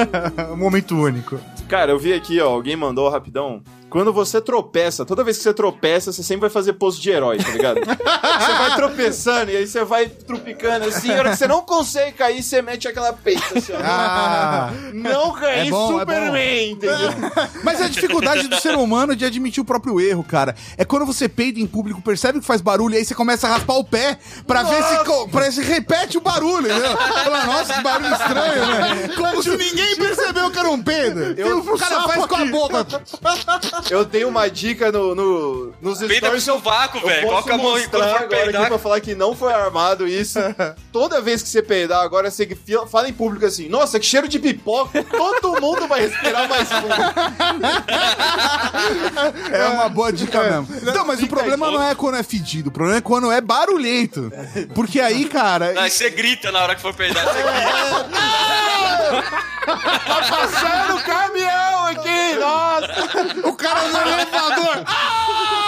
[0.52, 1.38] um momento único.
[1.72, 3.62] Cara, eu vi aqui, ó, alguém mandou rapidão.
[3.92, 7.36] Quando você tropeça, toda vez que você tropeça, você sempre vai fazer pose de herói,
[7.38, 7.80] tá ligado?
[7.84, 12.12] você vai tropeçando e aí você vai trupicando assim, a hora que você não consegue
[12.12, 13.78] cair, você mete aquela peita assim, ó.
[13.82, 17.10] Ah, Não cair É bom, é Superman, entendeu?
[17.62, 20.54] mas é a dificuldade do ser humano de admitir o próprio erro, cara.
[20.76, 23.50] É quando você peida em público, percebe que faz barulho, e aí você começa a
[23.50, 26.96] raspar o pé pra ver se, pra se repete o barulho, entendeu?
[26.96, 29.08] Fala, nossa, que barulho estranho, né?
[29.16, 31.20] Como se ninguém percebeu que era um peido.
[31.38, 32.86] Eu- o cara faz com a boca.
[33.90, 36.44] Eu tenho uma dica no, no, nos Peida stories.
[36.44, 37.26] seu vácuo, velho.
[37.26, 38.68] Coloca a mão for agora aqui peidar.
[38.68, 40.38] pra falar que não foi armado isso.
[40.92, 42.48] Toda vez que você peidar, agora você
[42.90, 46.88] fala em público assim, nossa, que cheiro de pipoca, todo mundo vai respirar mais fundo.
[49.52, 50.92] É uma boa dica mesmo.
[50.92, 54.30] Não, mas o problema não é quando é fedido, o problema é quando é barulhento.
[54.74, 55.74] Porque aí, cara.
[55.80, 58.08] Aí você grita na hora que for peidar, você grita.
[59.64, 63.48] Tá passando o caminhão aqui, nossa!
[63.48, 64.84] O cara no elevador.
[64.86, 65.61] Ai!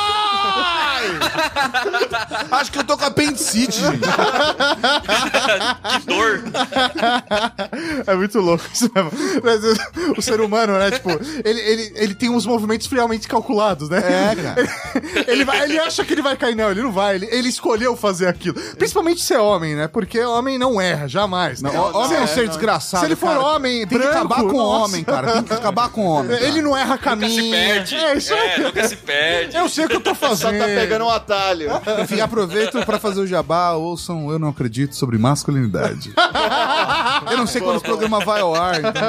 [2.50, 4.00] Acho que eu tô com apendicite, gente.
[5.94, 6.42] Que dor.
[8.06, 9.10] É muito louco isso mesmo.
[9.42, 9.60] Mas,
[10.16, 10.90] o ser humano, né?
[10.90, 11.10] Tipo,
[11.44, 13.98] ele, ele, ele tem uns movimentos friamente calculados, né?
[13.98, 14.64] É, cara.
[15.26, 17.14] Ele, vai- ele acha que ele vai cair, não, ele não vai.
[17.16, 18.54] Ele, ele escolheu fazer aquilo.
[18.76, 19.88] Principalmente ser homem, né?
[19.88, 21.60] Porque homem não erra, jamais.
[21.62, 23.00] Não, homem é um Se- ser desgraçado.
[23.00, 23.40] Se ele for cara.
[23.40, 24.84] homem, tem que branco, acabar com o nossa.
[24.84, 25.32] homem, cara.
[25.34, 26.36] Tem que acabar com o homem.
[26.36, 26.44] cara.
[26.48, 27.42] Ele não erra Nunca caminho.
[27.44, 27.96] se perde.
[27.96, 28.48] É isso aí.
[28.50, 29.56] É, nunca se perde.
[29.56, 30.58] Eu sei o que eu tô Só fazendo.
[30.58, 31.68] tá pegando um atalho.
[32.02, 33.72] Enfim, aproveito pra fazer o jabá.
[33.72, 36.12] Ouçam Eu Não Acredito sobre Masculinidade.
[37.30, 38.78] Eu não sei quando o programa vai ao ar.
[38.78, 39.02] Então...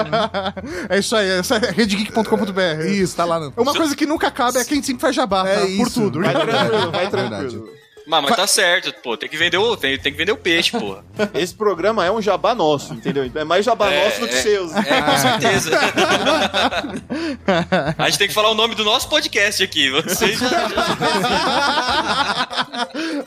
[0.89, 2.85] É isso aí, essa é redgeek.com.br.
[2.87, 3.53] Isso, tá lá no.
[3.57, 5.49] Uma coisa que nunca acaba é que a gente sempre faz jabá, tá?
[5.49, 6.01] É Por isso.
[6.01, 6.21] tudo.
[6.21, 7.29] Vai tranquilo, vai É verdade.
[7.49, 7.69] tranquilo.
[8.07, 9.17] Mas, mas tá certo, pô.
[9.17, 10.97] Tem que vender o, tem, tem que vender o peixe, pô.
[11.33, 13.29] Esse programa é um jabá nosso, entendeu?
[13.33, 14.71] É mais jabá É, nosso do que é, seus.
[14.75, 15.71] É, com certeza.
[17.97, 19.89] A gente tem que falar o nome do nosso podcast aqui.
[19.89, 20.75] Vocês já, já-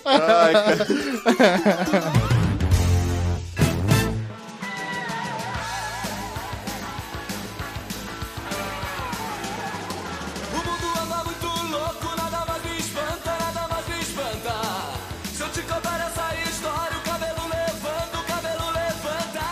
[0.09, 0.87] Ai, cara.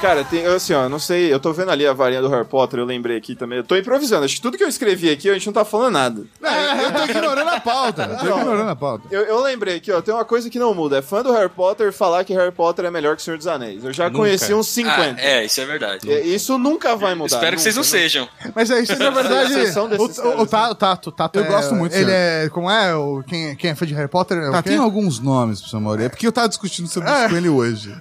[0.06, 2.78] Cara, tem, assim, ó, não sei, eu tô vendo ali a varinha do Harry Potter,
[2.78, 3.58] eu lembrei aqui também.
[3.58, 5.92] Eu tô improvisando, acho que tudo que eu escrevi aqui a gente não tá falando
[5.94, 6.22] nada.
[6.42, 8.02] É, eu tô ignorando a pauta.
[8.04, 9.08] Eu tô ignorando a pauta.
[9.10, 10.98] Eu, eu lembrei aqui, ó, tem uma coisa que não muda.
[10.98, 13.48] É fã do Harry Potter falar que Harry Potter é melhor que o Senhor dos
[13.48, 13.84] Anéis.
[13.84, 14.18] Eu já Nunca.
[14.18, 15.20] conheci uns Ah, 50.
[15.20, 16.08] é, isso é verdade.
[16.08, 17.34] E- Isso nunca vai mudar.
[17.36, 18.28] Espero que vocês não nunca, sejam.
[18.54, 19.54] Mas é isso, na verdade.
[19.98, 20.04] O,
[20.38, 22.48] o, o Tato, Tato, Tato Eu é- gosto muito Ele é.
[22.52, 22.94] Como é?
[22.94, 24.38] O, quem, é- quem é fã de Harry Potter?
[24.38, 26.04] É Tá, tem alguns nomes, professor Mauri.
[26.04, 27.92] É porque eu tava discutindo sobre isso com ele hoje.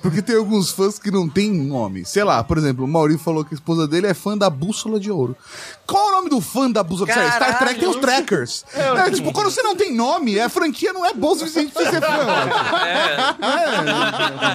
[0.00, 2.04] Porque tem alguns fãs que não tem nome.
[2.04, 5.00] Sei lá, por exemplo, o Mauri falou que a esposa dele é fã da Bússola
[5.00, 5.36] de Ouro.
[5.86, 7.06] Qual é o nome do fã da Ouro?
[7.06, 8.64] Star Trek tem os Trackers.
[9.02, 11.82] É, tipo, quando você não tem nome, a franquia não é boa o suficiente pra
[11.84, 12.06] você ser fã.
[12.16, 12.30] eu.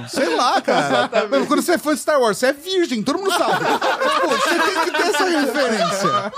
[0.03, 1.09] É, sei lá, cara.
[1.29, 3.65] Mas Quando você é fã de Star Wars, você é virgem, todo mundo sabe.
[4.21, 6.31] Pô, você tem que ter essa referência.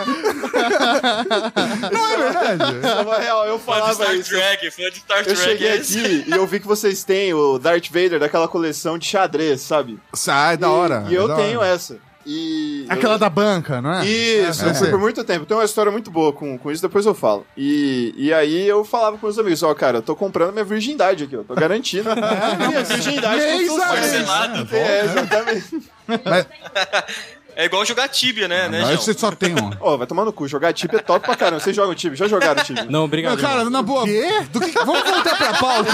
[1.92, 3.06] Não é verdade?
[3.06, 4.30] Na real, eu Fã de falava Star isso.
[4.30, 5.42] Trek, fã de Star Eu Trek.
[5.42, 6.00] cheguei é esse.
[6.00, 10.00] aqui e eu vi que vocês têm o Darth Vader daquela coleção de xadrez, sabe?
[10.14, 11.06] Sai, da E- hora.
[11.10, 11.70] E, eu é da tenho hora.
[11.70, 11.98] essa.
[12.26, 12.86] E.
[12.90, 14.06] Aquela eu- da banca, não é?
[14.06, 14.92] Isso, É, eu fui é.
[14.92, 15.46] por muito tempo.
[15.46, 17.46] Tem uma história muito boa com, com isso, depois eu falo.
[17.56, 21.24] E, e aí eu falava com meus amigos, ó, cara, eu tô comprando minha virgindade
[21.24, 21.44] aqui, ó.
[21.44, 22.10] Tô garantindo
[22.68, 24.74] minha virgindade com Mês a mês.
[24.74, 25.90] É, exatamente.
[27.62, 28.98] É igual jogar Tibia, né, né, Aí João?
[29.02, 29.70] você só tem um.
[29.86, 30.48] Ô, vai tomar no cu.
[30.48, 31.60] Jogar Tibia é top pra caramba.
[31.62, 32.16] Vocês jogam Tibia?
[32.16, 32.86] Já jogaram Tibia?
[32.90, 33.36] Não, obrigado.
[33.42, 34.06] Não, cara, na boa.
[34.52, 35.92] Do que- Vamos voltar pra pauta.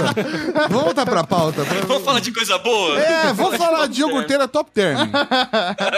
[0.69, 1.63] Vamos voltar pra pauta.
[1.88, 2.99] Vamos falar de coisa boa?
[2.99, 4.97] É, vamos falar de iogurteira top term.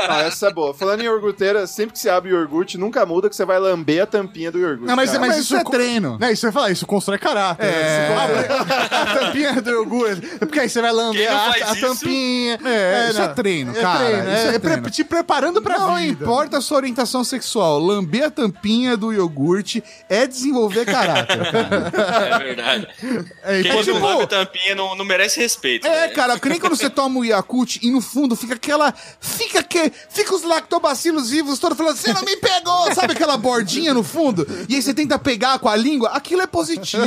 [0.10, 0.74] Ah, essa é boa.
[0.74, 4.02] Falando em iogurteira, sempre que você abre o iogurte, nunca muda que você vai lamber
[4.04, 4.86] a tampinha do iogurte.
[4.86, 6.18] Não, mas, mas, Mas isso isso é co- treino.
[6.20, 7.66] Não, isso vai falar, isso constrói caráter.
[7.66, 8.16] É.
[8.16, 10.26] A, a tampinha do iogurte.
[10.36, 11.82] É Porque aí você vai lamber a, a isso?
[11.82, 12.60] tampinha.
[12.66, 13.26] É, isso não.
[13.26, 14.00] é treino, É cara.
[14.00, 14.90] treino, isso é, é é pre- treino.
[14.90, 16.24] te preparando pra Não vida.
[16.24, 22.36] importa a sua orientação sexual, lamber a tampinha do iogurte é desenvolver caráter, cara.
[22.36, 22.88] É verdade.
[23.44, 25.88] É, Quem não tipo, lambe tampinha não, não merece respeito.
[25.88, 26.10] É, né?
[26.10, 28.94] cara, que nem quando você toma o Yakult e no fundo fica aquela.
[29.20, 29.92] Fica que.
[30.10, 32.94] Fica os lactobacilos vivos todos falando, você não me pegou!
[32.94, 34.48] Sabe aquela bordinha no fundo?
[34.68, 36.98] E aí você tenta pegar com a língua, aquilo é positivo.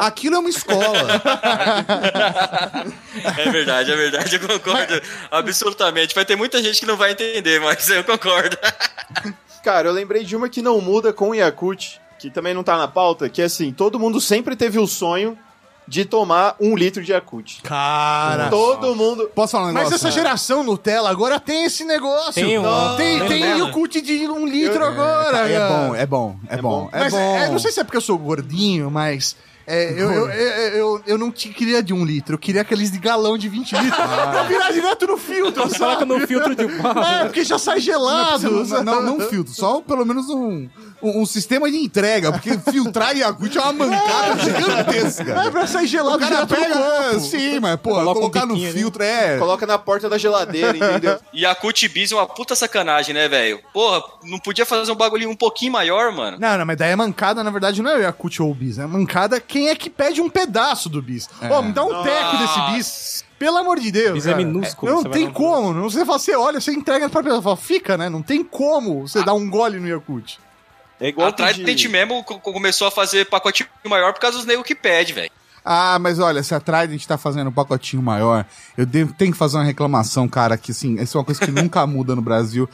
[0.00, 0.84] Aquilo é uma escola.
[3.38, 6.14] É verdade, é verdade, eu concordo absolutamente.
[6.14, 8.56] Vai ter muita gente que não vai entender, mas eu concordo.
[9.62, 12.76] Cara, eu lembrei de uma que não muda com o Yakult, que também não tá
[12.76, 15.38] na pauta, que é assim, todo mundo sempre teve o sonho
[15.86, 17.60] de tomar um litro de Yakult.
[17.62, 18.48] Cara.
[18.48, 19.30] Todo mundo...
[19.34, 19.90] Posso falar um negócio?
[19.90, 22.32] Mas essa geração Nutella agora tem esse negócio.
[22.34, 23.58] Tem um- Não, tem tem tem.
[23.58, 25.48] Yakult de um litro agora.
[25.50, 25.68] É cara.
[25.68, 27.18] bom, é bom, é, bom, é Mas bom.
[27.18, 29.36] é, não sei se é porque eu sou gordinho, mas.
[29.66, 32.98] É, eu, eu, eu, eu, não te- queria de um litro, eu queria aqueles de
[32.98, 36.04] galão de 20 litros pra virar direto no filtro, Coloca sabe?
[36.04, 37.00] no filtro de barro.
[37.02, 38.50] É, porque já sai gelado.
[38.50, 40.68] Não, não, não, não filtro, só pelo menos um,
[41.04, 45.32] um, um sistema de entrega, porque filtrar Yakult é uma mancada gigantesca.
[45.44, 47.20] É, pra sair gelado O cara pega, copo.
[47.20, 48.78] sim, mas, pô, Coloca um colocar no biquinho ali.
[48.78, 49.38] filtro é.
[49.38, 51.18] Coloca na porta da geladeira, entendeu?
[51.32, 53.60] E a Cut Bis é uma puta sacanagem, né, velho?
[53.72, 56.38] Porra, não podia fazer um bagulho um pouquinho maior, mano?
[56.40, 58.78] Não, não, mas daí é mancada, na verdade, não é o Yakult ou o bis.
[58.78, 61.28] É mancada quem é que pede um pedaço do bis.
[61.50, 63.24] Ó, me dá um teco desse bis.
[63.38, 64.12] Pelo amor de Deus.
[64.14, 65.74] Bis é minúsculo, Não tem como.
[65.74, 67.42] Não, você, fala, você olha, você entrega pra pessoa.
[67.42, 68.08] Fala, fica, né?
[68.08, 70.36] Não tem como você dar um gole no Yakult.
[71.04, 74.66] É igual A Trident mesmo co- começou a fazer pacotinho maior por causa dos negros
[74.66, 75.30] que pede, velho.
[75.62, 79.36] Ah, mas olha, se a Trident tá fazendo um pacotinho maior, eu devo, tenho que
[79.36, 82.66] fazer uma reclamação, cara, que assim, isso é uma coisa que nunca muda no Brasil,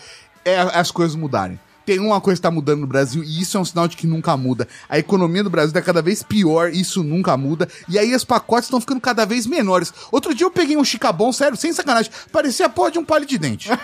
[0.45, 1.59] é as coisas mudarem.
[1.85, 4.07] Tem uma coisa que tá mudando no Brasil e isso é um sinal de que
[4.07, 4.69] nunca muda.
[4.89, 7.69] A economia do Brasil tá cada vez pior, isso nunca muda.
[7.89, 9.93] E aí os pacotes estão ficando cada vez menores.
[10.13, 13.27] Outro dia eu peguei um chicabão, sério, sem sacanagem, parecia a porra de um palho
[13.27, 13.69] de dente.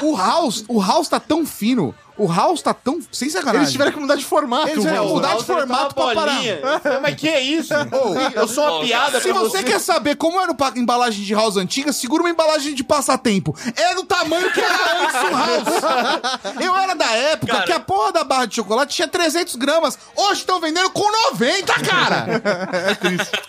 [0.00, 3.00] oh, o House, o House tá tão fino, o House tá tão...
[3.10, 3.60] Sem sacanagem.
[3.62, 4.68] Eles tiveram que mudar de formato.
[4.68, 6.40] Eles tiveram que mudar de formato pra parar.
[7.00, 7.72] Mas que é isso?
[8.34, 11.34] Eu sou uma piada Se pra você quer saber como era o pa- embalagem de
[11.34, 13.56] house antiga, segura uma embalagem de passatempo.
[13.76, 16.62] Era o tamanho que era antes do house.
[16.64, 17.64] Eu era da época Cara.
[17.66, 19.98] que a porra da barra de chocolate tinha 300 gramas.
[20.16, 22.26] Hoje estão vendendo com 90, cara.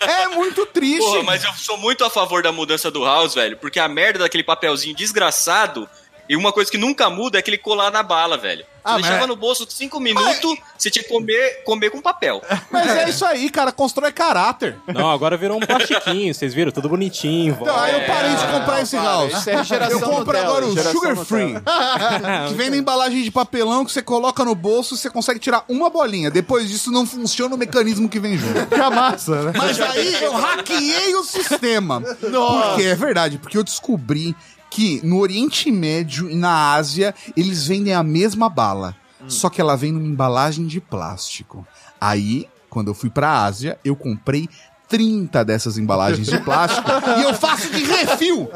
[0.00, 0.98] é muito triste.
[1.04, 4.20] Porra, mas eu sou muito a favor da mudança do House, velho, porque a merda
[4.20, 5.88] daquele papelzinho desgraçado.
[6.28, 8.64] E uma coisa que nunca muda é aquele colar na bala, velho.
[8.64, 12.42] Você Ah, deixava mas- no bolso cinco minutos, você tinha que comer, comer com papel.
[12.70, 13.72] Mas é isso aí, cara.
[13.72, 14.76] Constrói caráter.
[14.86, 16.70] Não, agora virou um plastiquinho, vocês viram?
[16.70, 17.56] Tudo bonitinho.
[17.60, 19.46] Então, aí eu parei de comprar esse house.
[19.46, 21.62] É geração Eu compro Nutella, agora o geração Sugar Nutella.
[21.62, 21.62] Free.
[22.48, 25.64] que vem na embalagem de papelão que você coloca no bolso e você consegue tirar
[25.68, 26.30] uma bolinha.
[26.30, 28.60] Depois disso, não funciona o mecanismo que vem junto.
[28.60, 29.52] Fica massa, né?
[29.56, 32.00] Mas aí eu hackeei o sistema.
[32.02, 34.34] Porque é verdade, porque eu descobri
[34.74, 38.96] que no Oriente Médio e na Ásia eles vendem a mesma bala.
[39.28, 41.64] Só que ela vem numa embalagem de plástico.
[42.00, 44.48] Aí, quando eu fui pra Ásia, eu comprei
[44.88, 48.50] 30 dessas embalagens de plástico e eu faço de refil.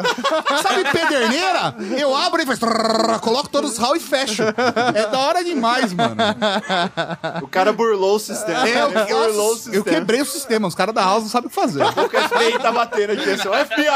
[0.62, 1.74] Sabe pederneira?
[1.98, 4.42] Eu abro e trrr, Coloco todos os rau e fecho.
[4.94, 6.16] É da hora demais, mano.
[7.42, 8.68] O cara burlou o sistema.
[8.68, 9.76] É, eu, burlou o sistema.
[9.76, 10.68] eu quebrei o sistema.
[10.68, 11.82] Os caras da House não sabem o que fazer.
[11.82, 13.88] O FBI tá batendo aqui, assim, o FBI.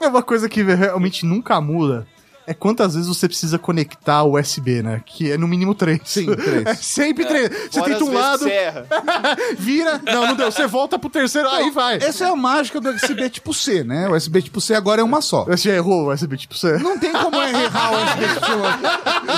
[0.00, 2.06] É uma coisa que realmente nunca muda.
[2.52, 5.00] É quantas vezes você precisa conectar o USB, né?
[5.06, 6.00] Que é no mínimo três.
[6.04, 6.66] Sim, três.
[6.68, 7.48] É sempre três.
[7.48, 8.44] Você Fora tenta um lado,
[9.58, 9.98] vira.
[10.04, 10.52] Não, não deu.
[10.52, 11.96] Você volta pro terceiro, aí vai.
[11.96, 14.06] Essa é a mágica do USB tipo C, né?
[14.06, 15.44] O USB tipo C agora é uma só.
[15.44, 16.76] Você já errou o USB tipo C?
[16.78, 18.46] Não tem como errar o USB tipo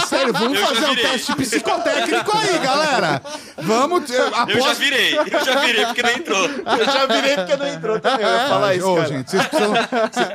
[0.00, 0.06] C.
[0.08, 3.22] Sério, vamos Eu já fazer um teste psicotécnico aí, galera.
[3.58, 4.10] Vamos.
[4.10, 4.78] Eu já Após...
[4.78, 6.44] virei, eu já virei porque não entrou.
[6.48, 8.26] Eu já virei porque não entrou também.
[8.26, 9.08] Eu ia falar isso, Ô, cara.
[9.08, 9.36] gente,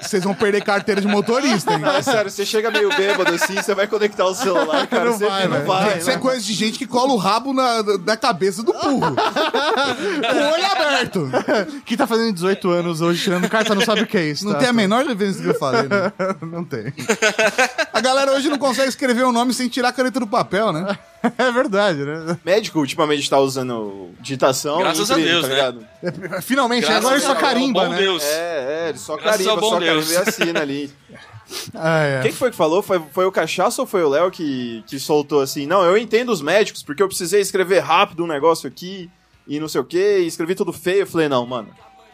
[0.02, 1.80] vocês vão perder carteira de motorista, hein?
[1.80, 5.05] Não, é sério, você chega chega meio bêbado assim, você vai conectar o celular, cara,
[5.05, 5.97] Não você vai, não vai.
[5.97, 8.99] Isso é coisa de gente que cola o rabo na, na cabeça do burro.
[8.99, 11.29] Com o olho aberto.
[11.86, 14.45] Que tá fazendo 18 anos hoje, tirando carta, não sabe o que é isso.
[14.45, 14.60] Não tá?
[14.60, 16.12] tem a menor do que eu falei, né?
[16.41, 16.93] Não tem.
[17.93, 20.97] A galera hoje não consegue escrever o nome sem tirar a caneta do papel, né?
[21.38, 22.38] É verdade, né?
[22.45, 24.79] Médico ultimamente tá usando digitação.
[24.79, 25.55] Graças a Deus, tá né?
[25.55, 26.41] ligado?
[26.41, 27.97] Finalmente, Graças agora ele só carimba, bom né?
[27.97, 28.23] Deus.
[28.23, 30.08] É, é, ele só Graças carimba, só Deus.
[30.08, 30.91] carimba e assina ali.
[31.73, 32.21] Ah, é.
[32.21, 32.81] Quem que foi que falou?
[32.81, 35.65] Foi, foi o Cachaça ou foi o Léo que, que soltou assim?
[35.65, 39.09] Não, eu entendo os médicos, porque eu precisei escrever rápido um negócio aqui
[39.47, 41.01] e não sei o que, escrevi tudo feio.
[41.01, 41.69] Eu falei, não, mano.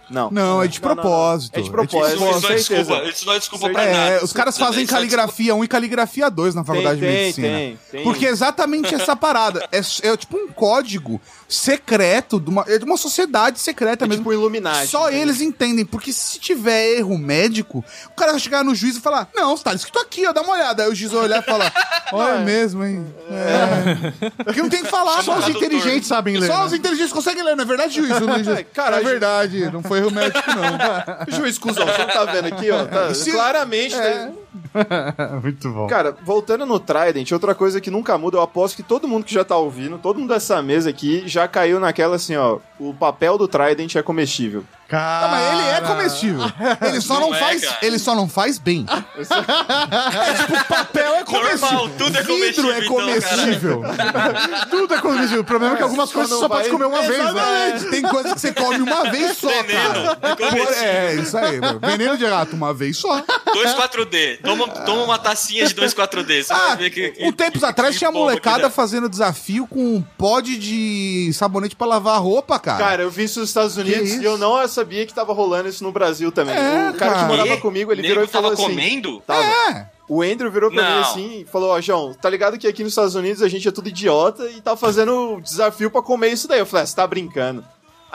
[0.10, 0.30] Não.
[0.32, 1.02] Não, é de Não, não, não.
[1.04, 1.54] propósito.
[1.54, 3.98] É de Isso, propósito, isso não é desculpa, isso não é desculpa pra nada.
[4.14, 7.48] É, os caras fazem é caligrafia 1 e caligrafia 2 na faculdade Tem, de medicina.
[7.48, 8.04] tem, tem.
[8.04, 9.68] Porque é exatamente essa parada.
[9.72, 14.22] É, é tipo um código secreto de uma, é de uma sociedade secreta É mesmo.
[14.24, 14.88] tipo Illuminati.
[14.88, 15.22] Só entendeu?
[15.22, 19.28] eles entendem, porque se tiver erro médico, o cara vai chegar no juiz e falar:
[19.36, 20.84] Não, tá escrito aqui, ó, dá uma olhada.
[20.84, 21.74] Aí o juiz vai olhar e falar:
[22.14, 23.06] Olha é mesmo, hein?
[23.30, 24.44] É.
[24.44, 26.48] Porque não tem que falar, Só os inteligentes sabem ler.
[26.48, 26.66] Só né?
[26.66, 28.12] os inteligentes conseguem ler, não é verdade, juiz?
[28.26, 31.26] O juiz- Cara, é verdade, não foi erro médico, não.
[31.38, 32.86] Juiz cuzão, você não tá vendo aqui, ó?
[32.86, 33.96] Tá, claramente.
[33.96, 34.26] É.
[34.26, 34.45] tem-
[35.42, 35.88] Muito bom.
[35.88, 39.34] Cara, voltando no Trident, outra coisa que nunca muda, eu aposto que todo mundo que
[39.34, 42.60] já tá ouvindo, todo mundo dessa mesa aqui, já caiu naquela assim, ó.
[42.78, 44.64] O papel do Trident é comestível.
[44.92, 46.42] Ah, mas ele é comestível.
[46.82, 47.78] Ele só não, Não é, faz, cara.
[47.82, 48.86] ele só não faz bem.
[48.92, 51.70] é tipo, papel é comestível.
[51.72, 53.82] Normal, tudo é Vidro é comestível, comestível.
[54.70, 55.42] Tudo é comestível.
[55.42, 57.80] O problema é que algumas só coisas você só vai- pode comer uma vez, né?
[57.90, 60.36] Tem coisa que você come uma vez só, Veneno, cara.
[60.36, 61.80] Por- É, isso aí, mano.
[61.80, 63.22] Veneno de rato uma vez só.
[63.54, 64.40] 2,4D.
[64.46, 66.44] Toma, toma uma tacinha de 2,4D.
[66.44, 67.14] Você Ah, vai ver que.
[67.26, 71.76] um tempos atrás que tinha bomba que molecada fazendo desafio com um pod de sabonete
[71.76, 72.78] pra lavar roupa, cara.
[72.78, 75.84] Cara, eu vi isso nos Estados Unidos e eu não sabia que tava rolando isso
[75.84, 76.56] no Brasil também.
[76.56, 77.20] É, o cara, cara.
[77.20, 77.58] que morava E?
[77.62, 78.72] comigo, ele Nego virou e falou tava assim.
[78.72, 79.22] comendo?
[79.26, 79.44] Tava.
[79.44, 79.90] É.
[80.08, 81.02] O Andrew virou pra mim Não.
[81.02, 83.72] assim e falou: Ó, João, tá ligado que aqui nos Estados Unidos a gente é
[83.72, 86.60] tudo idiota e tá fazendo desafio pra comer isso daí.
[86.60, 87.66] Eu falei: ah, você tá brincando.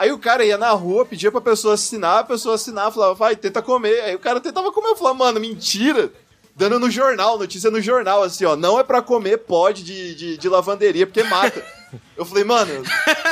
[0.01, 3.35] Aí o cara ia na rua, pedia pra pessoa assinar, a pessoa assinava, falava, vai,
[3.35, 4.01] tenta comer.
[4.01, 6.11] Aí o cara tentava comer, eu falava, mano, mentira.
[6.55, 10.37] Dando no jornal, notícia no jornal, assim, ó, não é pra comer pode de, de,
[10.39, 11.63] de lavanderia, porque mata.
[12.17, 12.83] Eu falei, mano,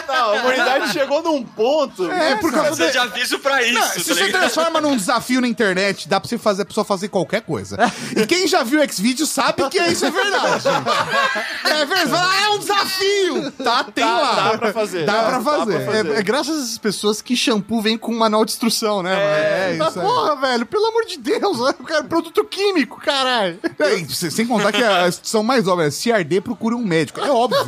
[0.07, 2.09] não, a humanidade chegou num ponto.
[2.11, 2.97] É, por causa Precisa de...
[3.13, 4.41] aviso pra isso, Não, tá se você ligado?
[4.41, 7.77] transforma num desafio na internet, dá pra você fazer a pessoa fazer qualquer coisa.
[8.15, 10.63] E quem já viu X-Video sabe que isso é verdade.
[11.69, 12.11] É verdade.
[12.15, 13.51] Ah, é um desafio!
[13.51, 14.51] Tá, tem Dá- lá.
[14.51, 15.05] dá pra fazer.
[15.05, 15.81] Dá pra fazer.
[16.15, 19.13] É, é graças a essas pessoas que shampoo vem com um manual de instrução, né?
[19.13, 19.89] É, mano?
[19.89, 20.05] isso aí.
[20.05, 21.73] Porra, velho, pelo amor de Deus, né?
[21.85, 23.59] cara, produto químico, caralho.
[23.77, 27.19] É, se- sem contar que a mais óbvia é se arder, procure um médico.
[27.21, 27.59] É óbvio.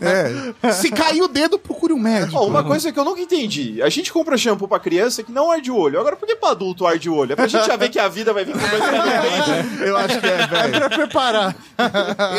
[0.00, 0.37] É.
[0.72, 2.36] Se cair o dedo, procure um médico.
[2.38, 3.82] Ó, uma coisa que eu nunca entendi.
[3.82, 5.98] A gente compra shampoo pra criança que não arde o olho.
[6.00, 7.32] Agora, por que pra adulto arde o olho?
[7.32, 9.82] É pra gente já ver que a vida vai vir com mais frequente.
[9.88, 10.72] Eu acho que é, velho.
[10.78, 11.56] Pra preparar.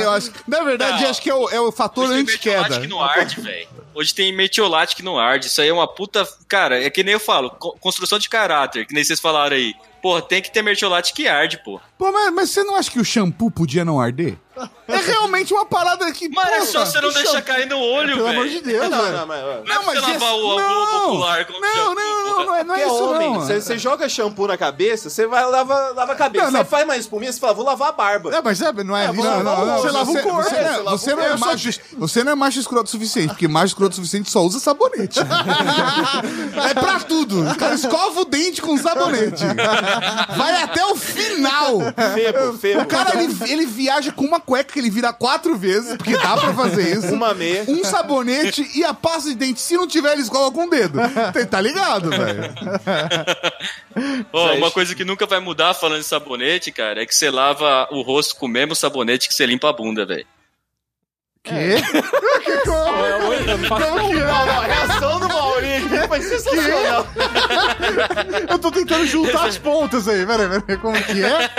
[0.01, 1.09] Eu acho na verdade, Não.
[1.09, 2.79] acho que é o, é o fator Hoje tem anti-queda.
[2.81, 3.67] que não arde, velho.
[3.93, 5.47] Hoje tem metiolate que não arde.
[5.47, 6.27] Isso aí é uma puta.
[6.47, 9.73] Cara, é que nem eu falo, co- construção de caráter, que nem vocês falaram aí.
[10.01, 11.79] Pô, tem que ter metiolate que arde, pô.
[11.97, 14.37] Pô, mas, mas você não acha que o shampoo podia não arder?
[14.89, 16.27] É realmente uma parada que.
[16.29, 18.49] Mas é só você não deixar shampoo- cair no olho, Pelo amor velho.
[18.57, 19.17] de Deus, Não, velho.
[19.17, 19.39] não, mas...
[19.43, 22.63] Não é pra você lavar o, não, popular como não, shampoo, não, não, não, é,
[22.63, 23.39] não é é isso homem, não.
[23.39, 26.45] você, você joga shampoo na cabeça, você vai lavar lava a cabeça.
[26.45, 26.59] Não, não.
[26.61, 28.35] Você faz mais espuminha, você fala, vou lavar a barba.
[28.35, 29.21] É, mas é, não é, É, isso.
[29.23, 29.77] Não, não, não.
[29.77, 30.43] Você lava o corpo.
[30.43, 31.45] Você, é, não- você lava você o não é corpo.
[31.45, 34.59] macho, você não é macho escroto o suficiente, porque macho escroto o suficiente só usa
[34.59, 35.19] sabonete.
[36.69, 37.47] é pra tudo.
[37.49, 39.43] O cara escova o dente com sabonete.
[40.37, 41.79] Vai até o final.
[42.13, 42.81] Febo, febo.
[42.81, 46.35] O cara, ele, ele viaja com uma cueca que ele vira quatro vezes, porque dá
[46.37, 47.13] pra fazer isso.
[47.13, 47.65] Uma meia.
[47.67, 49.59] Um sabonete e a pasta de dente.
[49.61, 50.99] Se não tiver, ele escova com o dedo.
[50.99, 52.43] Tá- Tá ligado, velho?
[54.49, 54.57] Gente.
[54.57, 58.01] uma coisa que nunca vai mudar falando de sabonete, cara, é que você lava o
[58.01, 60.25] rosto com o mesmo sabonete que você limpa a bunda, velho.
[61.43, 61.75] Quê?
[62.65, 67.07] Eu não faço Não, não, a reação do Maurício aqui foi sensacional.
[68.49, 70.25] Eu tô tentando juntar as pontas aí.
[70.25, 71.49] Pera, pera, como que é?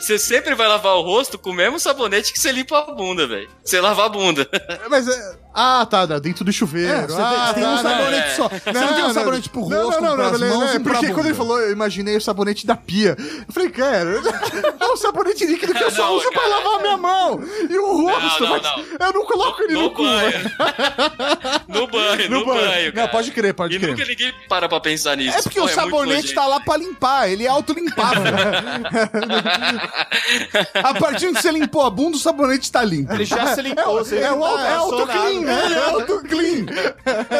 [0.00, 3.26] Você sempre vai lavar o rosto com o mesmo sabonete que você limpa a bunda,
[3.26, 3.48] velho.
[3.64, 4.48] Você lava a bunda.
[4.90, 5.46] Mas é...
[5.58, 6.92] Ah, tá, tá, dentro do chuveiro.
[6.92, 8.34] É, você tem, ah, tem tá, um não, sabonete é.
[8.34, 8.48] só.
[8.48, 10.80] Você não, tem um sabonete pro Não, rosto, não, não, pras beleza, mãos é, e
[10.80, 13.16] pra porque quando ele falou, eu imaginei o sabonete da pia.
[13.18, 14.20] Eu falei, cara,
[14.78, 17.40] é o sabonete líquido que eu só Não, uso pra lavar a minha mão.
[17.70, 18.46] E o rosto,
[19.00, 20.02] eu não coloco ele no, No cu.
[20.02, 20.30] banho.
[20.30, 20.50] velho.
[21.68, 23.06] No banho, no, banho, cara.
[23.06, 23.90] Não, pode crer, pode E crer.
[23.90, 25.36] nunca ninguém para pra pensar nisso.
[25.38, 28.22] É porque Pô, o muito sabonete tá lá pra limpar, ele é autolimpável.
[30.82, 33.12] a partir que você limpou a bunda, o sabonete tá limpo.
[33.12, 33.98] Ele já se limpou.
[33.98, 35.46] você É o tá é auto-clean, acionado.
[35.46, 35.64] né?
[35.66, 36.66] Ele é auto-clean.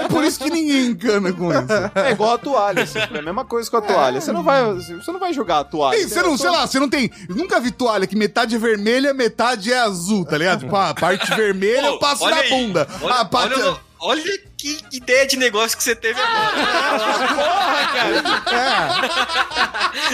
[0.05, 1.67] É por isso que ninguém encana com isso.
[1.95, 4.21] É igual a toalha, assim, é a mesma coisa com a toalha.
[4.21, 5.97] Você não vai, você não vai jogar a toalha.
[5.97, 7.11] Ei, você não, sei lá, você não tem.
[7.29, 10.61] Nunca vi toalha que metade é vermelha, metade é azul, tá ligado?
[10.61, 12.51] Tipo, a parte vermelha eu Pô, passo olha na aí.
[12.51, 12.89] bunda.
[13.03, 13.61] Olha, a parte.
[13.61, 16.57] olha, olha que ideia de negócio que você teve agora.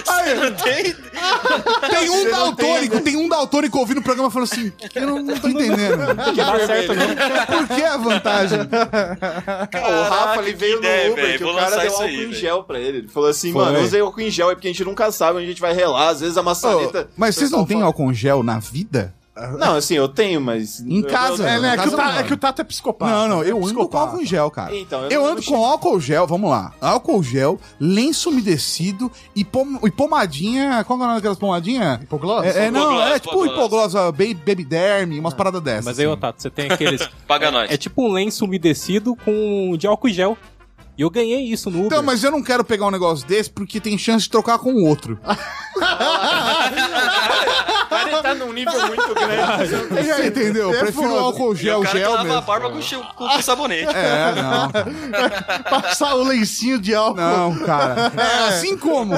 [0.04, 0.84] Você não tem.
[0.84, 5.22] Tem um Você não daltônico, tem um daltônico ouvindo o programa falando assim: eu não,
[5.22, 5.96] não tô entendendo.
[6.14, 7.06] Não dá certo, não.
[7.46, 8.60] Por que a vantagem?
[8.60, 12.64] o Rafa ele veio ideia, no Uber que o cara deu álcool aí, em gel
[12.64, 12.98] pra ele.
[12.98, 13.64] Ele falou assim, Foi.
[13.64, 15.60] mano, eu usei álcool em gel é porque a gente nunca sabe onde a gente
[15.60, 16.08] vai relar.
[16.08, 17.02] Às vezes a maçaneta.
[17.02, 19.12] Ô, mas vocês não têm álcool em gel na vida?
[19.58, 20.80] Não, assim, eu tenho, mas.
[20.80, 21.68] Em eu- casa, eu- É, né?
[21.68, 22.10] É que, Casa não.
[22.18, 23.10] é que o Tato é psicopata.
[23.10, 24.76] Não, não, eu ando com álcool em gel, cara.
[24.76, 26.74] Então, eu eu não- ando com álcool gel, vamos lá.
[26.78, 30.84] Álcool gel, lenço umedecido e, pom- e pomadinha.
[30.86, 32.02] Qual que é o nome daquelas pomadinhas?
[32.02, 32.48] Hipoglose?
[32.48, 33.96] É, é, não, Hipoglose, é tipo hipoglose.
[33.96, 35.86] baby, baby derm, umas paradas dessas.
[35.86, 37.08] Mas aí, Otato, você tem aqueles.
[37.26, 37.70] Paga nós.
[37.70, 40.36] É tipo um lenço umedecido com de álcool e gel.
[40.98, 41.86] E eu ganhei isso no Uber.
[41.86, 44.74] Então, mas eu não quero pegar um negócio desse porque tem chance de trocar com
[44.74, 45.18] o outro.
[48.22, 49.74] Tá num nível muito grande.
[50.12, 50.70] Você entendeu?
[50.72, 51.20] Eu É prefiro foda.
[51.20, 52.42] álcool E o gel, cara que gel lava a mesmo.
[52.42, 53.92] barba com, che- com sabonete.
[53.94, 54.72] É, não.
[55.82, 57.20] Passar o lencinho de álcool.
[57.20, 58.12] Não, cara.
[58.16, 59.14] É, assim como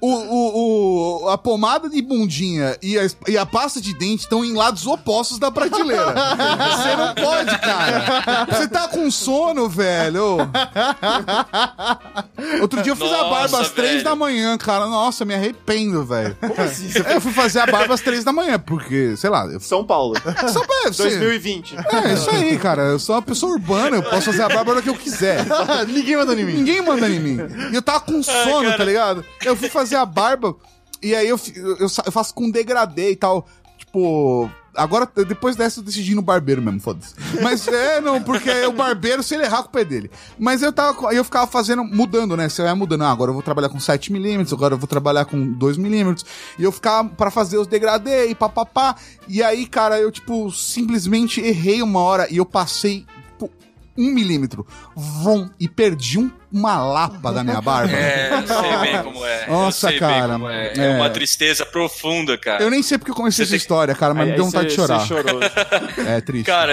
[0.00, 4.44] o, o, o- a pomada de bundinha e a, e a pasta de dente estão
[4.44, 6.14] em lados opostos da prateleira.
[6.14, 8.46] Você não pode, cara.
[8.50, 10.38] Você tá com sono, velho.
[12.60, 14.04] Outro dia eu fiz a Nossa, barba às três velho.
[14.04, 14.86] da manhã, cara.
[14.86, 16.36] Nossa, me arrependo, velho.
[16.40, 16.90] Como assim?
[17.12, 20.14] Eu fui fazer a barba às três da manhã, porque, sei lá, eu São Paulo.
[20.20, 20.32] pra,
[20.92, 21.76] você- 2020.
[21.76, 22.82] É, isso aí, cara.
[22.82, 25.44] Eu sou uma pessoa urbana, eu posso fazer a barba a hora que eu quiser.
[25.88, 26.52] Ninguém manda em mim.
[26.54, 27.38] Ninguém manda em mim.
[27.72, 29.24] E eu tava com sono, tá ligado?
[29.44, 30.54] Eu fui fazer a barba
[31.02, 31.76] e aí eu, eu,
[32.06, 33.46] eu faço com degradê e tal.
[33.78, 34.50] Tipo.
[34.76, 37.14] Agora, depois dessa, eu decidi no barbeiro mesmo, foda-se.
[37.42, 40.10] Mas é, não, porque o barbeiro, se ele errar, com o pé dele.
[40.38, 41.14] Mas eu tava.
[41.14, 42.48] Eu ficava fazendo, mudando, né?
[42.48, 43.02] Você vai mudando.
[43.02, 46.24] Ah, agora eu vou trabalhar com 7mm, agora eu vou trabalhar com 2mm.
[46.58, 48.96] E eu ficava pra fazer os degradê e papapá.
[49.28, 53.06] E aí, cara, eu, tipo, simplesmente errei uma hora e eu passei.
[53.30, 53.50] tipo,
[53.98, 57.92] Um milímetro, vum, e perdi um- uma lapa da minha barba.
[57.96, 59.46] É, eu sei bem como é.
[59.48, 60.72] Nossa, eu sei cara, Bem como é.
[60.74, 60.78] é.
[60.78, 62.62] é uma tristeza profunda, cara.
[62.62, 64.44] Eu nem sei porque eu comecei Você essa tem- história, cara, mas Aí- me deu
[64.46, 65.00] vontade de você- chorar.
[65.00, 65.40] você chorou.
[66.06, 66.46] É triste.
[66.46, 66.72] Cara,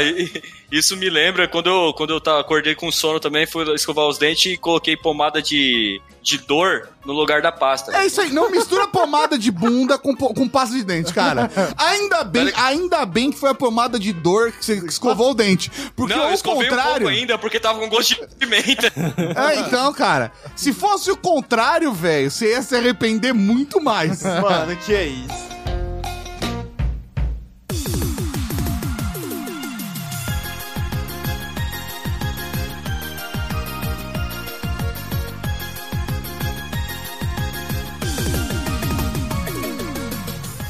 [0.72, 4.18] isso me lembra quando eu, quando eu tava, acordei com sono também, fui escovar os
[4.18, 7.96] dentes e coloquei pomada de, de dor no lugar da pasta.
[7.98, 11.50] É isso aí, não mistura pomada de bunda com, com pasta de dente, cara.
[11.78, 15.70] Ainda bem, ainda bem que foi a pomada de dor que você escovou o dente.
[15.96, 16.92] Porque Não, eu ao escovei um contrário.
[17.02, 18.88] pouco ainda, porque tava com gosto de pimenta.
[18.88, 24.22] É, então, cara, se fosse o contrário, velho, você ia se arrepender muito mais.
[24.24, 25.54] Mano, que é isso?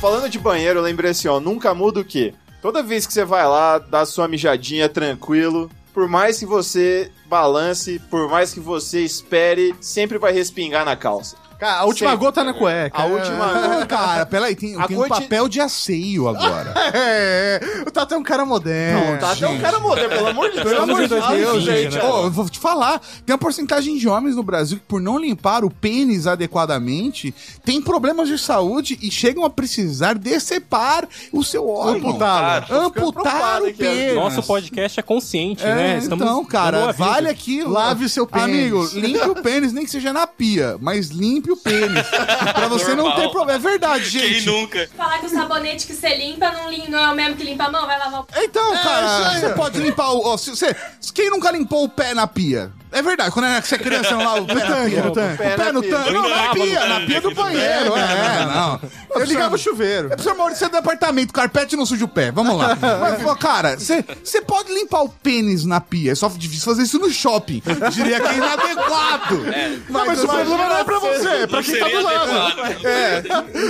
[0.03, 2.33] Falando de banheiro, lembrei assim, ó, nunca muda o quê?
[2.61, 7.97] Toda vez que você vai lá, dá sua mijadinha tranquilo, por mais que você balance,
[8.11, 11.35] por mais que você espere, sempre vai respingar na calça.
[11.63, 12.25] Cara, a última Sempre.
[12.25, 13.01] gota é na cueca.
[13.01, 13.45] A última
[13.81, 16.73] Ah, cara, peraí, tem, tem um papel de asseio agora.
[16.93, 19.11] É, o Tato é um cara moderno.
[19.11, 20.69] Não, tá até um cara moderno, pelo amor de Deus.
[20.69, 21.95] Pelo amor de Deus, 2020, gente.
[21.97, 22.03] né?
[22.03, 22.99] Ô, eu vou te falar.
[23.25, 27.33] Tem uma porcentagem de homens no Brasil que, por não limpar o pênis adequadamente,
[27.63, 32.09] tem problemas de saúde e chegam a precisar decepar o seu órgão.
[32.09, 32.61] Amputá-lo.
[32.63, 34.15] ficando Amputar o pênis.
[34.15, 35.97] Nosso podcast é consciente, É, né?
[35.99, 37.63] Estamos então, cara, vale aqui.
[37.63, 38.43] Lave o seu pênis.
[38.43, 42.05] Amigo, limpe o pênis, nem que seja na pia, mas limpe o pênis.
[42.53, 43.15] pra você não Normal.
[43.21, 43.53] ter problema.
[43.59, 44.45] É verdade, Quem gente.
[44.45, 44.89] nunca?
[44.97, 47.65] Falar que o sabonete que você limpa não, lim- não é o mesmo que limpa
[47.65, 49.39] a mão, vai lavar o Então, isso cara, aí.
[49.41, 50.25] você pode limpar o.
[50.25, 50.75] ó, se você,
[51.13, 52.71] quem nunca limpou o pé na pia?
[52.93, 55.03] É verdade, quando é- você é criança, não lava o pé na tanque, pia.
[55.03, 55.33] no tanque.
[55.33, 56.11] O pé no tanque.
[56.13, 57.93] Não, na no pia, na pia do no banheiro.
[57.97, 58.81] É, não.
[59.15, 60.07] Eu ligava o chuveiro.
[60.11, 62.31] É pro seu Maurício do apartamento, carpete não suja o pé.
[62.31, 62.77] Vamos lá.
[62.99, 66.11] Mas, cara, você pode limpar o pênis na pia.
[66.11, 67.61] É só difícil fazer isso no shopping.
[67.65, 69.43] Eu diria que é inadequado.
[69.89, 72.31] Não, mas o problema não é pra você, é pra quem tá do lado.
[72.31, 72.85] adequado.
[72.85, 73.23] É.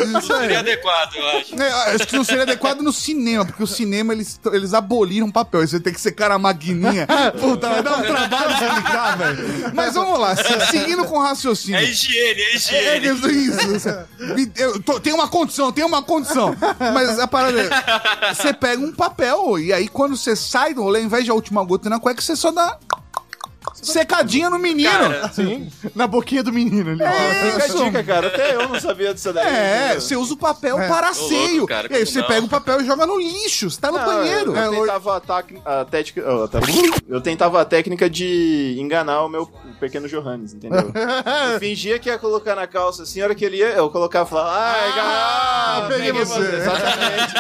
[0.08, 1.62] Não seria adequado, eu acho.
[1.62, 5.62] É, acho que não seria adequado no cinema, porque o cinema eles, eles aboliram papel.
[5.62, 7.08] Aí Você tem que secar a maquininha.
[7.40, 9.72] Puta, vai dar um trabalho explicar, velho.
[9.74, 11.80] Mas vamos lá, se- seguindo com o raciocínio.
[11.80, 13.08] É higiene, é É, higiene.
[13.08, 13.90] é isso.
[14.20, 16.56] Me- Eu tô- tem uma condição, tem uma condição.
[16.94, 21.00] Mas a parada é, você pega um papel e aí quando você sai do rolê,
[21.00, 22.78] ao invés de a última gota na cueca, você só dá
[23.84, 24.90] Secadinha no menino.
[24.92, 25.70] Cara, Sim.
[25.96, 27.00] Na boquinha do menino ali.
[27.52, 27.84] Fica a Isso.
[27.86, 28.28] dica, cara.
[28.28, 29.46] Até eu não sabia disso daí.
[29.48, 30.02] É, entendeu?
[30.02, 30.88] você usa o papel É.
[30.88, 31.66] para louco, seio.
[31.68, 32.28] cara, e aí você não?
[32.28, 33.70] pega o papel e joga no lixo.
[33.70, 34.56] Você tá no Não, banheiro.
[34.56, 36.32] Eu, eu tentava a, tac- a técnica.
[36.34, 36.60] oh, tá-
[37.08, 39.46] Eu tentava a técnica de enganar o meu
[39.80, 40.92] pequeno Johannes, entendeu?
[41.54, 44.26] Eu fingia que ia colocar na calça, assim, a hora que ele ia, eu colocava
[44.28, 47.34] e falava, ah, enganar, peguei você." Exatamente.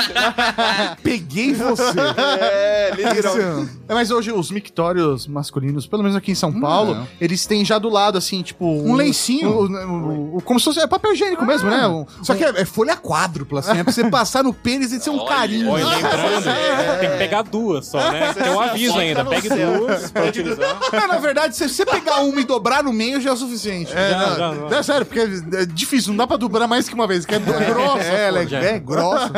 [1.03, 1.99] Peguei você.
[2.41, 3.71] é, literalmente.
[3.87, 7.07] É, mas hoje os mictórios masculinos, pelo menos aqui em São Paulo, Não.
[7.21, 8.65] eles têm já do lado, assim, tipo...
[8.65, 9.49] Um lencinho.
[9.49, 11.87] o- o- o- como se fosse é papel higiênico mesmo, né?
[11.87, 13.77] Um- Só que é, é folha quádrupla, assim.
[13.79, 15.29] É pra você passar no pênis e ser um Olha.
[15.29, 15.69] carinho.
[15.71, 18.33] Oi, lembrando, tem que pegar duas só, né?
[18.33, 20.79] Tem um aviso ainda, pegue duas pra utilizar.
[20.91, 23.91] Não, na verdade, se você pegar uma e dobrar no meio já é o suficiente.
[23.93, 24.77] É, Já, não, já, já.
[24.77, 27.39] é sério, porque é difícil, não dá pra dobrar mais que uma vez, que é,
[27.39, 28.03] grossa.
[28.03, 29.31] É, ela é, é grossa.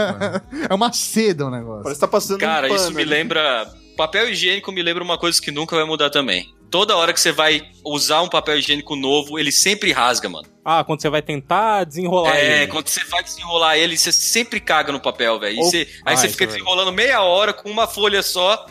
[0.69, 1.83] É uma seda o negócio.
[1.83, 3.67] Parece que tá passando Cara, um isso me lembra.
[3.97, 6.53] Papel higiênico me lembra uma coisa que nunca vai mudar também.
[6.75, 10.45] Toda hora que você vai usar um papel higiênico novo, ele sempre rasga, mano.
[10.65, 12.67] Ah, quando você vai tentar desenrolar É, ele.
[12.67, 15.57] quando você vai desenrolar ele, você sempre caga no papel, velho.
[15.57, 18.65] Ou- Aí Ah, você fica é desenrolando meia hora com uma folha só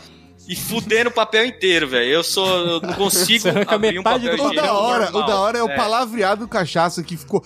[0.48, 2.10] e fudendo o papel inteiro, velho.
[2.10, 2.46] Eu sou.
[2.46, 5.26] Eu não consigo abrir um papel do O da hora, o normal.
[5.28, 5.76] da hora é o É.
[5.76, 7.44] palavreado do cachaça que ficou.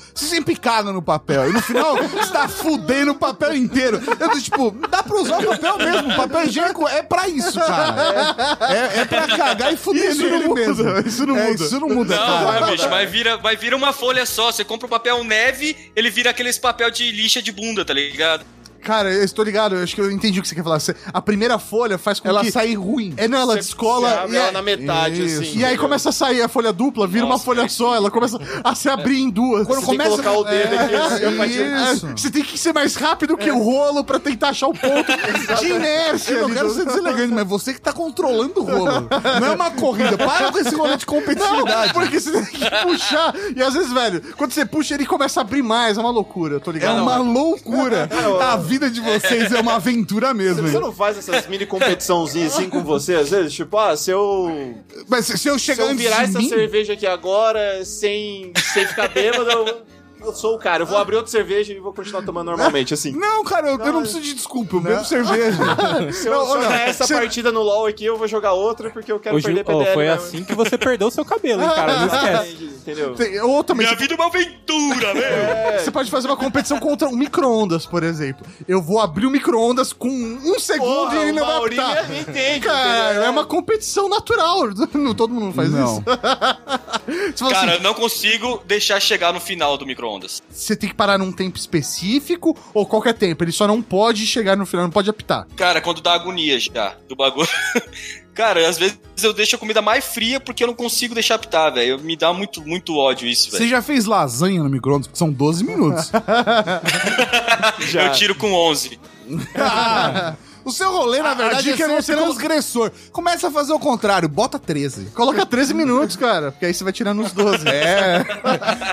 [0.61, 1.49] Caga no papel.
[1.51, 4.01] E no final, você tá fudendo o papel inteiro.
[4.19, 6.13] Eu tô tipo, dá pra usar o papel mesmo.
[6.13, 8.37] O papel higiênico é pra isso, cara.
[8.69, 10.99] É, é pra cagar e fuder Isso nele não muda, mesmo.
[11.09, 11.65] isso não É, muda.
[11.65, 12.61] Isso não muda, Não, cara.
[12.61, 14.51] vai, bicho, vai vira, vai vira uma folha só.
[14.51, 18.45] Você compra o papel neve, ele vira aqueles papel de lixa de bunda, tá ligado?
[18.83, 20.79] Cara, eu estou ligado, eu acho que eu entendi o que você quer falar.
[21.13, 22.51] A primeira folha faz com Ela que...
[22.51, 23.13] sai ruim.
[23.17, 25.43] É, não, ela Você- descola abre e, ela é- na metade, Isso.
[25.43, 25.59] assim.
[25.59, 27.71] e aí começa a sair a folha dupla, vira uma Nossa, folha velho.
[27.71, 29.67] só, ela começa a se abrir em duas.
[29.67, 31.93] Quando Você tem que começa colocar o dedo aqui, assim, pra tirar.
[31.95, 32.07] Isso.
[32.07, 35.13] É, Você tem que ser mais rápido que o rolo pra tentar achar o ponto
[35.61, 36.33] de inércia.
[36.35, 39.09] Eu não quero ser deselegante, mas você que tá controlando o rolo.
[39.41, 40.17] Não é uma corrida.
[40.17, 41.93] Para com esse rolê de competitividade.
[41.93, 43.35] Porque você tem que puxar.
[43.57, 45.99] E às vezes, velho, quando você puxa, ele começa a abrir mais.
[45.99, 47.03] É uma loucura, eu tô É ligado?
[47.03, 48.09] uma loucura.
[48.41, 50.83] A vida de vocês é uma aventura mesmo, Você hein?
[50.83, 53.53] não faz essas mini competiçãozinhas assim com você, às vezes?
[53.53, 54.75] Tipo, ah, se eu.
[55.09, 56.49] Mas se se eu Se chegar eu antes virar essa mim...
[56.49, 59.83] cerveja aqui agora sem, sem ficar bêbado, eu,
[60.21, 60.83] eu sou o cara.
[60.83, 63.13] Eu vou abrir outra cerveja e vou continuar tomando normalmente, assim.
[63.13, 64.77] Não, cara, eu, eu não preciso de desculpa.
[64.77, 65.59] Eu bebo cerveja.
[66.13, 69.37] Se eu, ganhar essa partida no LoL aqui, eu vou jogar outra porque eu quero
[69.37, 69.95] Ô, Gil, perder ó, PDL.
[69.95, 70.23] foi mesmo.
[70.25, 71.97] assim que você perdeu seu cabelo, hein, cara?
[72.01, 72.65] Não esquece.
[72.65, 73.15] Entendeu?
[73.15, 75.79] Tem- Ou também, Minha você, vida é uma aventura, meu!
[75.79, 78.47] você pode fazer uma competição contra um micro-ondas, por exemplo.
[78.67, 81.83] Eu vou abrir o micro-ondas com um segundo Porra, e ele não o vai Maurinho
[81.83, 82.17] apitar.
[82.19, 83.23] entende, Cara, entendeu?
[83.25, 84.69] é uma competição natural.
[84.95, 85.85] Não, todo mundo faz Não.
[85.99, 86.03] isso.
[86.05, 90.43] Você fala Cara, assim, eu não consigo deixar chegar no final do micro-ondas.
[90.51, 93.45] você tem que parar num tempo específico ou qualquer tempo.
[93.45, 95.47] Ele só não pode chegar no final, não pode apitar.
[95.57, 97.49] Cara, quando dá agonia já do bagulho.
[98.35, 101.75] Cara, às vezes eu deixo a comida mais fria porque eu não consigo deixar apitar,
[101.75, 101.99] velho.
[101.99, 103.71] Me dá muito, muito ódio isso, Você velho.
[103.71, 105.09] já fez lasanha no micro-ondas?
[105.09, 106.13] Porque são 12 minutos.
[107.93, 109.01] Eu tiro com 11.
[110.69, 112.91] o seu rolê, na verdade, é é ser não- transgressor.
[113.13, 114.29] Começa a fazer o contrário.
[114.29, 115.07] Bota 13.
[115.15, 117.67] Coloca 13 minutos, cara, porque aí você vai tirando os 12.
[117.69, 118.25] É.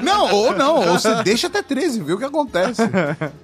[0.02, 0.76] Não, ou não.
[0.78, 2.82] Ou você deixa até 13, vê o que acontece.
[2.82, 2.88] O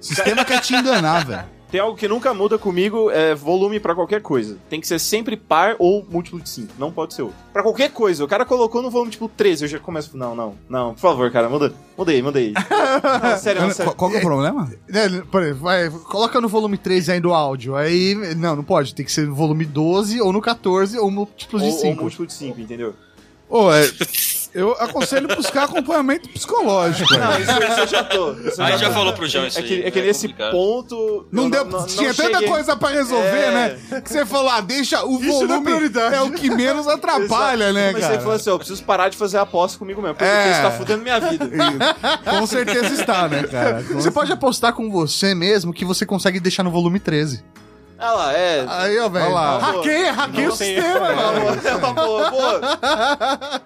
[0.00, 1.44] sistema quer te enganar, velho.
[1.72, 4.58] Tem algo que nunca muda comigo, é volume pra qualquer coisa.
[4.68, 6.74] Tem que ser sempre par ou múltiplo de 5.
[6.78, 7.36] Não pode ser outro.
[7.50, 8.22] Pra qualquer coisa.
[8.22, 10.14] O cara colocou no volume tipo 13, eu já começo.
[10.14, 10.92] Não, não, não.
[10.92, 11.72] Por favor, cara, muda.
[11.96, 12.52] Mudei, mudei.
[13.22, 13.94] Não, sério, não, Qual, sério.
[13.94, 14.70] qual que é o problema?
[14.92, 17.74] É, por exemplo, vai, coloca no volume 13 aí do áudio.
[17.74, 18.14] Aí.
[18.36, 18.94] Não, não pode.
[18.94, 22.02] Tem que ser no volume 12 ou no 14 ou múltiplos de Ou, ou 5.
[22.02, 22.94] múltiplo de 5, entendeu?
[23.48, 23.82] Ô, é,
[24.54, 27.12] eu aconselho buscar acompanhamento psicológico.
[27.16, 28.32] Não, isso, isso eu já tô.
[28.32, 28.94] Isso Aí já tô.
[28.94, 29.82] falou pro João isso É que, aí.
[29.84, 30.50] é que nesse complicado.
[30.52, 31.26] ponto.
[31.32, 31.86] Não eu deu.
[31.86, 33.50] tinha tanta cheguei- coisa pra resolver, É.
[33.90, 34.00] né?
[34.00, 35.64] Que você falou, ah, deixa o Isso não é volume.
[35.64, 36.14] prioridade.
[36.14, 37.72] É o que menos atrapalha, Exato.
[37.74, 38.20] né, Mas você cara?
[38.20, 40.52] falou assim: ó, eu preciso parar de fazer aposta comigo mesmo, porque É.
[40.52, 41.48] isso tá fudendo minha vida.
[42.28, 43.80] Com certeza está, né, cara?
[43.92, 47.42] Você pode apostar com você mesmo que você consegue deixar no volume 13.
[48.04, 48.64] Ah lá, é.
[48.68, 49.24] Aí, ó, velho.
[49.26, 49.58] Olha lá.
[49.58, 51.40] Hackeia, hackeia o sistema, É uma mano.
[51.40, 52.60] boa, é uma boa, boa.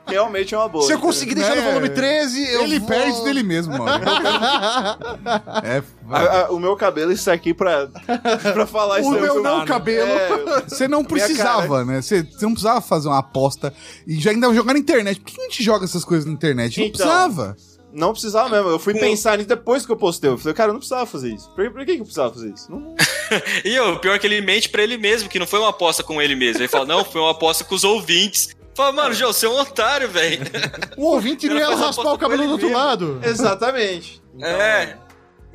[0.07, 0.85] Realmente é uma boa.
[0.87, 1.69] Se eu conseguir deixar no É.
[1.73, 2.89] volume 13, eu Ele vou...
[2.89, 4.05] perde dele mesmo, mano.
[5.65, 7.89] É, A- a- o meu cabelo está aqui pra,
[8.53, 10.11] pra falar isso O meu eu- não cabelo.
[10.11, 12.01] É, Você não precisava, né?
[12.03, 13.73] Você, você não precisava fazer uma aposta
[14.07, 15.21] e já ainda jogar na internet.
[15.21, 16.79] Por que a gente joga essas coisas na internet?
[16.79, 16.99] Não Então.
[17.07, 17.57] precisava.
[17.97, 18.69] Não precisava mesmo.
[18.71, 20.31] Eu fui Com- pensar nisso depois que eu postei.
[20.31, 21.51] Eu falei, cara, eu não precisava fazer isso.
[21.55, 22.71] Por, por que que eu precisava fazer isso?
[22.71, 22.95] Não-
[23.65, 26.03] E o pior é que ele mente pra ele mesmo, que não foi uma aposta
[26.03, 26.61] com ele mesmo.
[26.61, 28.55] Ele fala, não, foi uma aposta com os ouvintes.
[28.75, 30.43] Fala, mano, João, você é um otário, velho.
[30.99, 32.83] O ouvinte não ia raspar o cabelo do outro mesmo.
[32.83, 33.21] lado.
[33.25, 34.23] Exatamente.
[34.41, 34.97] É.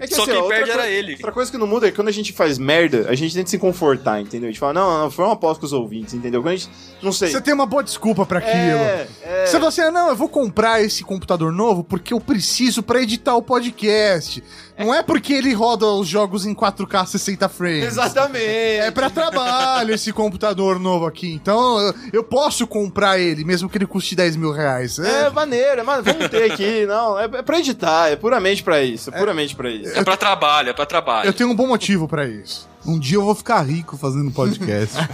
[0.01, 1.11] É que, Só assim, quem ó, perde era coi- ele.
[1.13, 3.47] Outra coisa que não muda é que quando a gente faz merda, a gente tenta
[3.51, 4.49] se confortar, entendeu?
[4.49, 6.41] A gente fala, não, não, foi uma aposta com os ouvintes, entendeu?
[6.41, 6.69] Quando a gente,
[7.03, 7.29] não sei.
[7.29, 8.55] Você tem uma boa desculpa pra aquilo.
[8.55, 9.45] É, é.
[9.45, 12.99] Você fala assim, ah, não, eu vou comprar esse computador novo porque eu preciso pra
[12.99, 14.43] editar o podcast.
[14.85, 17.85] Não é porque ele roda os jogos em 4K 60 frames.
[17.85, 18.45] Exatamente.
[18.45, 21.31] É pra trabalho esse computador novo aqui.
[21.33, 24.97] Então eu- posso comprar ele, mesmo que ele custe 10 mil reais.
[24.99, 26.17] É maneiro, é maneiro.
[26.17, 27.19] Vamos ter aqui, não.
[27.19, 29.09] É, é pra editar, é puramente pra isso.
[29.13, 29.97] É puramente pra isso.
[29.97, 31.27] É pra trabalho, é pra trabalho.
[31.27, 32.69] Eu tenho um bom motivo pra isso.
[32.85, 34.95] Um dia eu vou ficar rico fazendo podcast.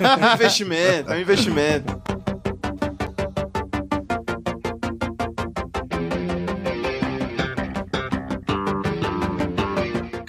[0.00, 2.02] É um investimento, é um investimento.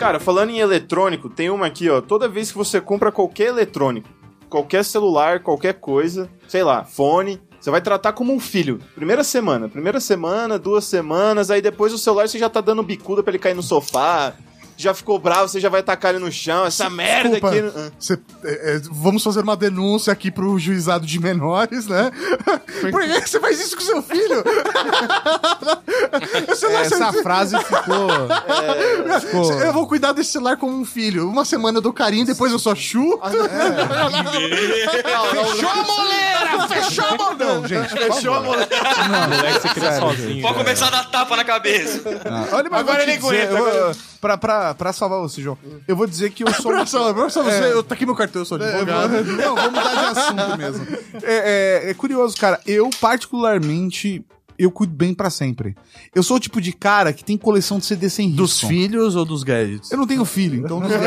[0.02, 2.02] Cara, falando em eletrônico, tem uma aqui, ó.
[2.02, 4.10] Toda vez que você compra qualquer eletrônico,
[4.50, 8.80] qualquer celular, qualquer coisa, sei lá, fone, você vai tratar como um filho.
[8.96, 13.22] Primeira semana, primeira semana, duas semanas, aí depois o celular você já tá dando bicuda
[13.22, 14.34] pra ele cair no sofá.
[14.82, 16.66] Já ficou bravo, você já vai tacar ele no chão.
[16.66, 17.92] Essa merda Desculpa, aqui.
[18.00, 22.12] Cê- é, é, vamos fazer uma denúncia aqui pro juizado de menores, né?
[22.92, 24.44] Por que você faz isso com seu filho?
[26.56, 28.08] Celular- Essa frase ficou.
[29.20, 31.30] ficou- Eu vou cuidar desse celular como um filho.
[31.30, 33.22] Uma semana eu dou carinho, depois eu só chuto.
[35.32, 36.68] Fechou a moleira!
[36.68, 37.56] Fechou a moleira!
[37.56, 37.90] Não, gente.
[37.90, 38.76] Fechou a moleque.
[38.76, 40.42] O moleque se cria sozinho.
[40.42, 42.02] Pode começar a dar tapa na cabeça.
[42.26, 45.58] Ah, olha, mas Agora ele dizer, aguenta, pra, pra, pra salvar você, João,
[45.88, 46.72] eu vou dizer que eu sou.
[46.72, 49.10] Pra só, pra só você, eu, tá aqui meu cartão, eu sou É, advogado.
[49.26, 50.88] vou- Não, vamos mudar de assunto mesmo.
[51.24, 52.60] É, é- é curioso, cara.
[52.66, 54.24] Eu, particularmente,
[54.58, 55.76] eu cuido bem pra sempre.
[56.14, 58.42] Eu sou o tipo de cara que tem coleção de CD sem risco.
[58.42, 59.92] Dos filhos ou dos gadgets?
[59.92, 60.98] Eu não tenho filho, então não sei.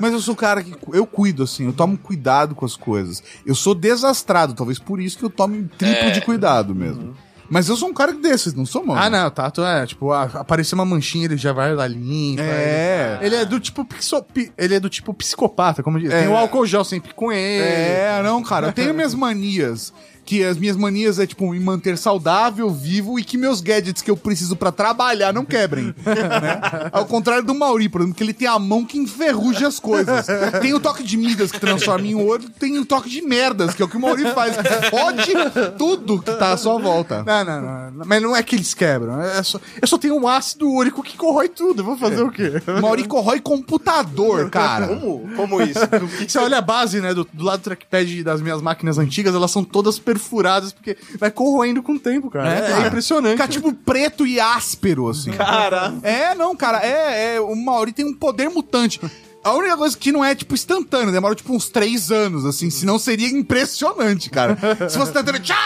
[0.00, 3.22] Mas eu sou o cara que eu cuido, assim, eu tomo cuidado com as coisas.
[3.46, 7.14] Eu sou desastrado, talvez por isso que eu tome triplo de cuidado mesmo.
[7.50, 9.00] Mas eu sou um cara desses, não sou, mano.
[9.00, 12.42] Ah, não, Tato é, tipo, a- aparecer uma manchinha, ele já vai lá limpa.
[12.42, 13.18] É.
[13.20, 16.10] Ele, ele é do tipo pixo- pi- ele é do tipo psicopata, como diz.
[16.12, 16.20] É.
[16.20, 17.64] Tem o álcool gel sempre com ele.
[17.64, 19.92] É, não, cara, eu tenho minhas manias.
[20.30, 24.08] Que as minhas manias é, tipo, me manter saudável, vivo e que meus gadgets que
[24.08, 25.86] eu preciso pra trabalhar não quebrem.
[26.06, 26.60] né?
[26.92, 30.26] Ao contrário do Mauri, por exemplo, que ele tem a mão que enferruja as coisas.
[30.62, 33.82] Tem o toque de Midas que transforma em ouro, tem o toque de merdas, que
[33.82, 35.32] é o que o Mauri faz, que fode
[35.76, 37.24] tudo que tá à sua volta.
[37.24, 37.60] Não, não,
[37.90, 38.04] não.
[38.06, 39.20] Mas não é que eles quebram.
[39.20, 41.80] É só, eu só tenho um ácido úrico que corrói tudo.
[41.80, 42.62] Eu vou fazer o quê?
[42.68, 44.86] O Mauri corrói computador, cara.
[44.86, 45.28] Como?
[45.34, 45.80] Como isso?
[46.28, 49.50] Você olha a base, né, do, do lado do trackpad das minhas máquinas antigas, elas
[49.50, 52.82] são todas perfuradas, porque vai corroendo com o tempo, cara.
[52.82, 53.32] É, impressionante.
[53.32, 55.32] Fica tipo preto e áspero, assim.
[55.32, 55.94] Cara.
[56.02, 59.00] É, não, cara, é, é, o Mauri tem um poder mutante.
[59.42, 62.98] A única coisa que não é, tipo, instantâneo, demora, tipo, uns três anos, assim, senão
[62.98, 64.54] seria impressionante, cara.
[64.88, 65.56] Se fosse instantâneo, tchá,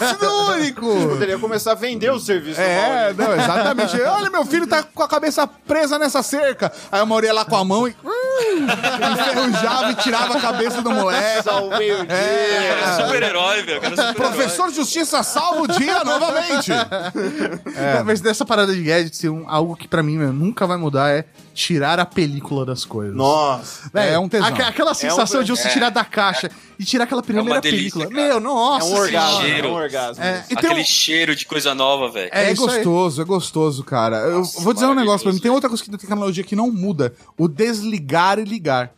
[0.00, 1.08] ácido único!
[1.10, 4.00] Poderia começar a vender o serviço É, não, exatamente.
[4.02, 6.72] Olha, meu filho tá com a cabeça presa nessa cerca.
[6.90, 7.94] Aí Mauri ia lá com a mão e...
[8.04, 8.66] hum,
[9.12, 11.44] enferrujava e tirava a cabeça do moleque.
[11.44, 12.08] Salvei o dia.
[12.08, 13.80] Cara, super-herói, velho.
[13.82, 14.14] Super-herói.
[14.14, 16.72] Professor Justiça salva o dia novamente.
[16.72, 18.02] É.
[18.04, 21.24] Mas dessa parada de gadgets, um- algo que pra mim meu, nunca vai mudar é
[21.54, 22.95] tirar a película das coisas.
[23.04, 23.90] Nossa.
[23.92, 24.46] Velho, É um tesão.
[24.48, 25.70] aque- Aquela sensação um- de você é.
[25.70, 28.06] tirar da caixa e tirar aquela primeira delícia, película.
[28.08, 28.28] cara.
[28.28, 29.40] Meu, nossa É um orgasmo.
[29.42, 29.66] senhora.
[29.66, 30.24] É um orgasmo.
[30.24, 32.30] É, e tem Aquele um- cheiro de coisa nova, velho.
[32.32, 34.16] É, É gostoso, é gostoso, cara.
[34.18, 35.38] Eu vou dizer um negócio pra mim.
[35.38, 38.92] Tem outra coisa que da tecnologia que não muda: o desligar e ligar.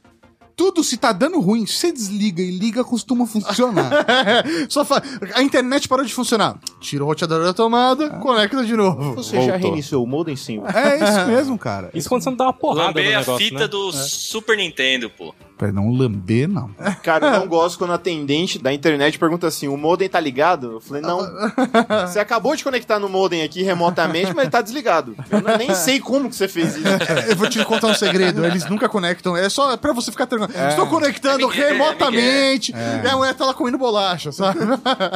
[0.59, 3.93] Tudo, se tá dando ruim, se você desliga e liga, costuma funcionar.
[4.69, 5.01] Só fa...
[5.35, 6.59] A internet parou de funcionar.
[6.81, 9.15] Tira o roteador da tomada, conecta de novo.
[9.15, 10.61] Você já reiniciou o modem sim?
[10.75, 11.91] é isso mesmo, cara.
[11.95, 13.69] Isso quando você não dá uma porrada no Lambei a negócio, fita né?
[13.69, 15.33] do Super Nintendo, pô.
[15.59, 16.71] Perdão, lamber não.
[17.03, 20.73] Cara, eu não gosto quando a atendente da internet pergunta assim: o modem tá ligado?
[20.75, 21.19] Eu falei, não.
[22.07, 25.17] Você acabou de conectar no modem aqui remotamente, mas ele tá desligado.
[25.31, 26.87] Eu não- nem sei como que você fez isso.
[27.29, 28.45] Eu vou te contar um segredo.
[28.45, 29.37] Eles nunca conectam.
[29.37, 30.53] É só pra você ficar tranquilo.
[30.69, 32.73] Estou conectando É é remotamente.
[32.73, 34.61] E a mulher tá lá comendo bolacha, sabe?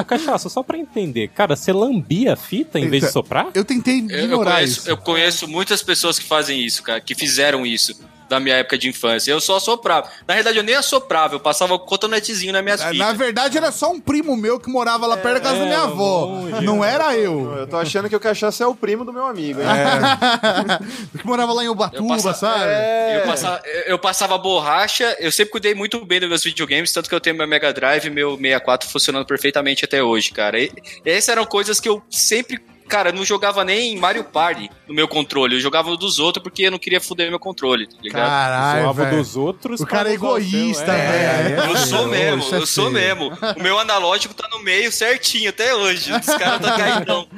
[0.06, 3.12] Cachaça, só pra entender, cara, você lambia a fita em vez de Eita.
[3.12, 3.46] soprar?
[3.54, 4.90] Eu tentei Eu, eu ignorar conheço, isso.
[4.90, 7.94] eu conheço muitas pessoas que fazem isso, cara, que fizeram isso
[8.32, 9.30] da minha época de infância.
[9.30, 10.08] Eu só assoprava.
[10.26, 12.98] Na realidade, eu nem assoprava, eu passava o cotonetezinho nas minhas É, fitas.
[12.98, 15.82] Na verdade, era só um primo meu que morava lá perto da casa da minha
[15.82, 16.24] avó.
[16.26, 16.64] longe.
[16.64, 17.52] Não era eu.
[17.56, 19.66] Eu tô achando que o cachaça é o primo do meu amigo, hein?
[21.18, 22.64] que morava lá em Eu, Ubatuba, passa- sabe?
[22.66, 23.20] É.
[23.22, 27.14] eu, passava, eu passava borracha, eu sempre cuidei muito bem dos meus videogames, tanto que
[27.14, 30.58] eu tenho meu Mega Drive e meu 64 funcionando perfeitamente até hoje, cara.
[30.58, 30.70] E,
[31.04, 35.08] essas eram coisas que eu sempre Cara, eu não jogava nem Mario Party no meu
[35.08, 35.56] controle.
[35.56, 38.26] Eu jogava dos outros porque eu não queria foder meu controle, tá ligado?
[38.28, 39.16] Caralho, Zoava velho.
[39.18, 39.80] dos outros.
[39.80, 41.42] O cara é egoísta, é.
[41.56, 41.70] velho.
[41.70, 43.32] Eu sou mesmo, é eu sou mesmo.
[43.58, 46.12] O meu analógico tá no meio certinho até hoje.
[46.12, 47.26] Os caras tá caidão.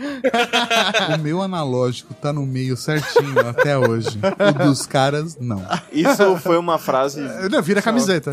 [1.15, 4.19] O meu analógico tá no meio certinho até hoje.
[4.19, 5.65] O dos caras, não.
[5.93, 7.21] Isso foi uma frase.
[7.51, 8.33] Não, vira camiseta.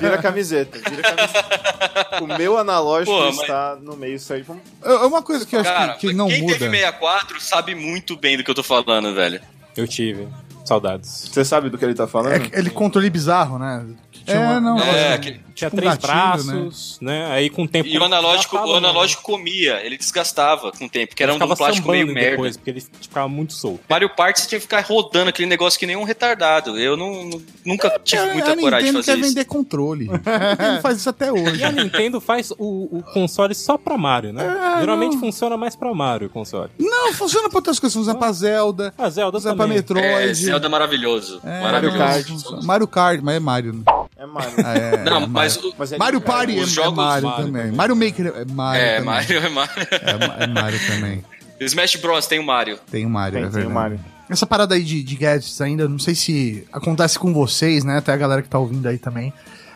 [0.00, 2.22] Vira camiseta, vira camiseta.
[2.22, 4.58] O meu analógico Pô, mas- está no meio certo.
[4.82, 6.58] É uma coisa que eu acho Cara, que, que não quem muda.
[6.58, 9.40] teve 64 sabe muito bem do que eu tô falando, velho.
[9.76, 10.28] Eu tive.
[10.64, 11.28] Saudades.
[11.30, 12.32] Você sabe do que ele tá falando?
[12.32, 13.86] É aquele controle bizarro, né?
[14.28, 14.78] Tinha É, uma- não.
[14.78, 16.12] É, aquele- Tinha Tipo um três gatilho,
[16.52, 17.26] braços, né?
[17.32, 17.88] Aí com o tempo.
[17.88, 21.90] E o analógico, o analógico comia, ele desgastava com o tempo, que era um plástico
[21.90, 22.30] meio merda.
[22.30, 23.80] depois, porque ele ficava muito solto.
[23.88, 26.78] Mario Party você tinha que ficar rodando aquele negócio que nem um retardado.
[26.78, 29.28] Eu não, não- nunca tive É, muita a coragem de Nintendo fazer quer isso.
[29.34, 30.08] vender controle.
[30.24, 31.56] A Nintendo faz isso até hoje.
[31.60, 34.44] E a Nintendo faz o, o console só pra Mario, né?
[34.76, 35.20] É, Geralmente não.
[35.20, 36.70] funciona mais pra Mario o console.
[36.78, 37.96] Não, funciona pra outras coisas.
[37.96, 39.78] Usa pra Zelda, A Zelda usa pra também.
[39.78, 40.06] Metroid.
[40.06, 41.40] É, Zelda maravilhoso.
[41.44, 41.98] É, maravilhoso.
[41.98, 42.64] Kart.
[42.64, 43.72] Mario Kart, mas é Mario.
[43.72, 43.82] né?
[44.18, 44.52] É Mario.
[44.64, 45.70] Ah, é, Não, é mas Mario.
[45.70, 46.20] o- Mas é Mario.
[46.20, 47.72] Party é, os é jogos Mario, Mario também.
[47.72, 49.04] Mario Maker é Mario é, também.
[49.04, 49.86] Mario é Mario.
[49.90, 51.24] É, é Mario também.
[51.60, 52.78] Smash Bros tem o Mario.
[52.90, 53.72] Tem o Mario, Tem, é tem verdade.
[53.72, 54.00] o Mario.
[54.28, 57.96] Essa parada aí de, de gadgets ainda, não sei se acontece com vocês, né?
[57.98, 59.32] Até a galera que tá ouvindo aí também.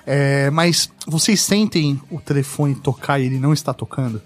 [0.06, 4.20] É, mas vocês sentem o telefone tocar e ele não está tocando?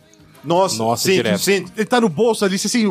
[0.44, 1.38] Nossa, Nossa, sinto, direto.
[1.40, 1.72] sinto.
[1.76, 2.84] Ele tá no bolso ali, você assim.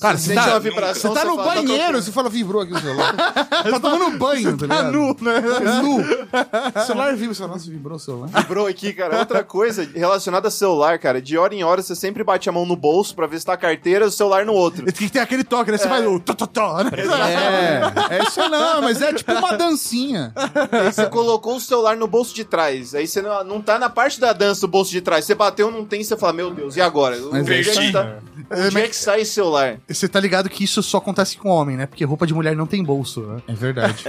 [0.00, 2.12] Cara, Você você sente tá, uma vibração, você tá você no fala, tá banheiro, você
[2.12, 3.14] fala, vibrou aqui o celular.
[3.14, 4.92] tá tomando banho, tá Tá ligado?
[4.92, 5.40] nu, né?
[5.82, 6.00] Nu.
[6.00, 8.28] O celular vibra, você fala, nossa, vibrou o celular.
[8.28, 9.18] Vibrou aqui, cara.
[9.18, 11.22] Outra coisa relacionada a celular, cara.
[11.22, 13.52] De hora em hora você sempre bate a mão no bolso pra ver se tá
[13.52, 14.84] a carteira e o celular no outro.
[14.84, 15.78] Tem que ter aquele toque, né?
[15.78, 16.90] Você faz o tó, tó, tó, né?
[18.10, 20.32] É, é isso não, mas é tipo uma dancinha.
[20.70, 22.94] Aí você colocou o celular no bolso de trás.
[22.94, 25.24] Aí você não, não tá na parte da dança do bolso de trás.
[25.24, 26.93] Você bateu, não tem, você fala, meu Deus, e agora?
[27.02, 27.92] Mas Onde é é que aí.
[27.92, 28.18] tá-
[28.50, 29.78] Onde é que sai esse celular?
[29.88, 31.86] Você tá ligado que isso só acontece com homem, né?
[31.86, 33.42] Porque roupa de mulher não tem bolso, né?
[33.48, 34.04] É verdade.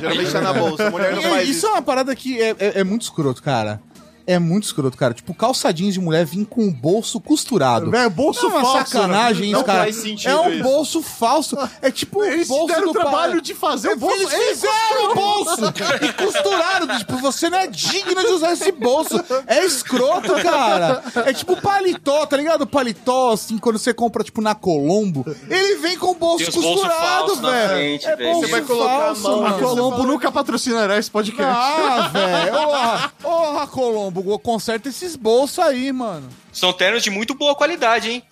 [0.00, 0.88] Geralmente tá na bolsa.
[0.88, 1.66] A mulher não E faz isso, isso.
[1.66, 3.80] é uma parada que é, é- é muito escroto, cara.
[4.26, 5.12] É muito escroto, cara.
[5.12, 7.90] Tipo, calça jeans de mulher vir com o bolso costurado.
[7.90, 9.80] Velho, bolso Não é uma falso, sacanagem Não isso, cara.
[9.80, 10.62] faz sentido é um isso.
[10.62, 11.58] bolso falso.
[11.82, 14.16] É tipo Eles o bolso deram do o trabalho de fazer o bolso.
[14.16, 15.62] Eles fizeram o bolso
[16.02, 16.98] e costuraram.
[16.98, 19.22] Tipo, você não é digno de usar esse bolso.
[19.46, 21.02] É escroto, cara.
[21.26, 22.66] É tipo paletó, tá ligado?
[22.66, 25.24] Paletó, assim, quando você compra, tipo, na Colombo.
[25.50, 27.68] Ele vem com o bolso costurado, velho.
[27.68, 29.52] frente, é bolso Você vai colocar a falso, mão A.
[29.54, 31.44] Colombo nunca patrocinará esse podcast.
[31.54, 32.52] Ah, velho.
[32.54, 33.66] Porra, porra,
[34.14, 36.28] Colombo, conserta esses bolsos aí, mano.
[36.52, 38.22] São ternos de muito boa qualidade, hein?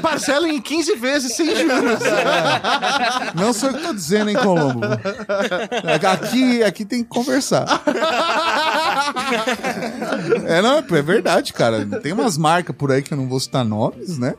[0.00, 1.98] Parcela em 15 vezes sem juros.
[3.34, 4.80] Não sei o que eu tô dizendo, hein, Colombo.
[6.12, 7.66] Aqui, aqui tem que conversar.
[10.46, 11.84] É, não, é verdade, cara.
[12.00, 14.34] Tem umas marcas por aí que eu não vou citar nomes, né?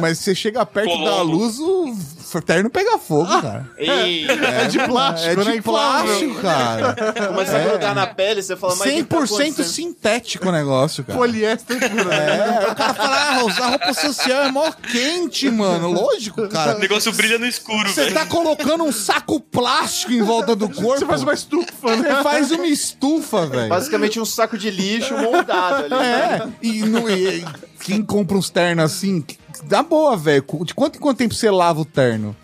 [0.00, 1.04] Mas você chega perto Colombo.
[1.10, 1.94] da luz, o
[2.40, 3.68] terno pega fogo, cara.
[3.76, 5.52] Ei, É de plástico, É né?
[5.52, 6.94] de plástico, cara.
[7.28, 9.64] Começa a grudar na pele, você fala, mas o que tá 100% acontecendo?
[9.64, 11.18] sintético o negócio, cara.
[11.18, 12.62] Poliéster puro, né?
[12.66, 15.90] É, o cara fala, ah, usar roupa social é mó quente, mano.
[15.92, 16.76] Lógico, cara.
[16.76, 21.00] o negócio brilha no escuro, Você tá colocando um saco plástico em volta do corpo.
[21.00, 22.14] Você faz uma estufa, né?
[22.16, 23.68] Você faz uma estufa, velho.
[23.68, 26.04] Basicamente um saco de lixo moldado ali.
[26.04, 27.44] É, e, no- e- e
[27.80, 29.24] quem compra uns ternos assim,
[29.64, 30.44] dá boa, velho.
[30.64, 32.36] De quanto em quanto tempo você lava o terno?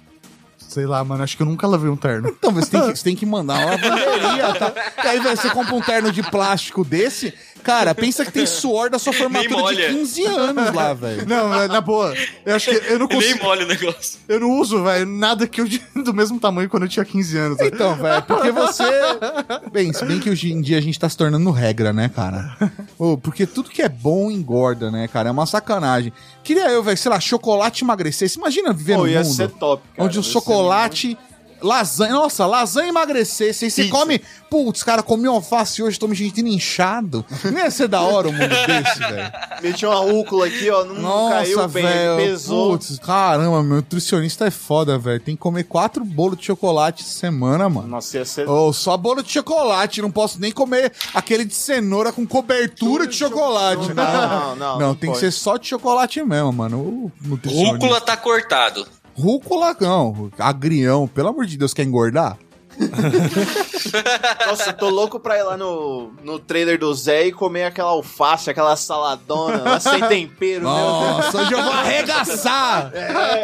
[0.68, 2.28] Sei lá, mano, acho que eu nunca lavei um terno.
[2.28, 4.72] Então, você tem que, você tem que mandar uma lavanderia, tá?
[5.02, 7.32] E aí, velho, você compra um terno de plástico desse,
[7.68, 9.88] cara, pensa que tem suor da sua formatura de molha.
[9.90, 11.28] 15 anos lá, velho.
[11.28, 12.14] Não, é, na boa.
[12.46, 13.44] Eu acho que eu não E nem consigo.
[13.44, 14.18] molha o negócio.
[14.28, 15.68] Eu não uso, velho, nada que eu
[16.02, 17.58] do mesmo tamanho quando eu tinha 15 anos.
[17.58, 17.70] velho.
[17.74, 18.84] Então, velho, porque você.
[19.70, 22.56] Bem, se bem que hoje em dia a gente tá se tornando regra, né, cara?
[22.98, 25.28] Ô, porque tudo que é bom engorda, né, cara?
[25.28, 26.12] É uma sacanagem.
[26.42, 28.38] Queria eu, velho, sei lá, chocolate emagrecesse.
[28.38, 30.08] Imagina viver Pô, no mundo ser top, cara.
[30.08, 31.16] onde o chocolate.
[31.60, 33.64] Lasanha, nossa, lasanha emagrecesse.
[33.64, 33.94] Aí você Pizza.
[33.96, 37.24] come, putz, cara, comi alface hoje, tô me sentindo inchado.
[37.44, 39.32] Não ia ser da hora um mundo desse, velho.
[39.62, 42.16] Meti uma úcula aqui, ó, não Nossa, caiu bem, velho.
[42.16, 42.70] pesou.
[42.72, 45.20] Putz, caramba, meu nutricionista é foda, velho.
[45.20, 47.88] Tem que comer quatro bolos de chocolate semana, mano.
[47.88, 48.48] Nossa, ia ser...
[48.48, 53.16] Ô, só bolo de chocolate, não posso nem comer aquele de cenoura com cobertura de
[53.16, 53.92] chocolate.
[53.94, 55.20] Não, não, não, não tem pode.
[55.20, 56.78] que ser só de chocolate mesmo, mano.
[56.78, 57.72] O nutricionista.
[57.74, 58.86] Rúcula tá cortado.
[59.18, 62.36] Rúcula não, agrião, pelo amor de Deus, quer engordar?
[64.46, 67.90] Nossa, eu tô louco pra ir lá no, no trailer do Zé e comer aquela
[67.90, 70.62] alface, aquela saladona, lá sem tempero.
[70.62, 72.92] Nossa, hoje eu vou arregaçar!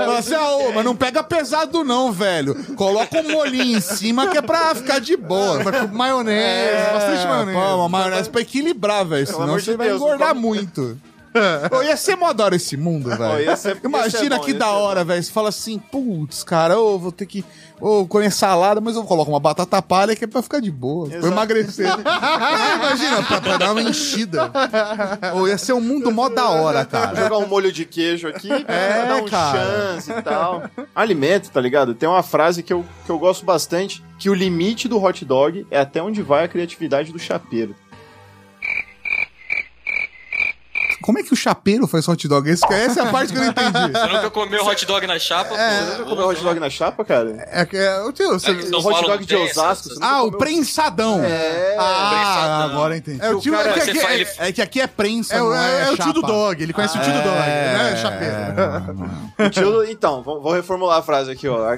[0.06, 2.54] Você, ô, mas não pega pesado não, velho.
[2.76, 5.58] Coloca um molhinho em cima que é pra ficar de boa.
[5.92, 7.58] Maionese, bastante maionese.
[7.58, 9.26] Pô, uma maionese pra equilibrar, velho.
[9.26, 10.96] Senão amor de você vai Deus, engordar come- muito.
[11.76, 13.50] Ô, ia ser mó da hora esse mundo, velho.
[13.84, 15.22] Imagina que da hora, velho.
[15.22, 17.44] Você fala assim, putz, cara, eu vou ter que.
[17.80, 21.08] Ou comer salada, mas eu coloco uma batata palha que é pra ficar de boa.
[21.08, 21.32] Pra Exato.
[21.34, 21.86] emagrecer.
[22.76, 24.50] Imagina, pra, pra dar uma enchida.
[25.34, 27.14] Ou ia ser um mundo mó da hora, cara.
[27.22, 29.58] Jogar um molho de queijo aqui pra É, dar um cara.
[29.58, 30.62] chance e tal.
[30.94, 31.94] Alimento, tá ligado?
[31.94, 35.66] Tem uma frase que eu, que eu gosto bastante, que o limite do hot dog
[35.70, 37.74] é até onde vai a criatividade do chapeiro.
[41.04, 42.48] Como é que o chapeiro faz hot dog?
[42.48, 43.72] Esse- Essa é a parte que eu não entendi.
[43.92, 45.50] Você nunca comeu hot dog na chapa?
[45.54, 47.46] Você nunca comeu hot dog na chapa, cara?
[47.50, 49.88] É que é, o tio, você- É que o hot dog de Osasco.
[49.90, 51.22] essas- Ah, o prensadão.
[51.22, 52.70] É, ah, prensadão.
[52.70, 53.20] agora eu entendi.
[53.22, 55.42] É o tio, cara- é, que aqui- é- ele- É que aqui é prensa, é
[55.42, 57.80] o- não é, é o tio do dog, ele conhece o tio do dog, não
[57.86, 58.34] é chapeiro.
[59.38, 61.76] É, O tio Então, vou vou reformular a frase aqui, ó.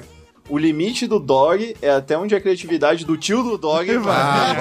[0.49, 4.55] O limite do dog é até onde a criatividade do tio do dog vai.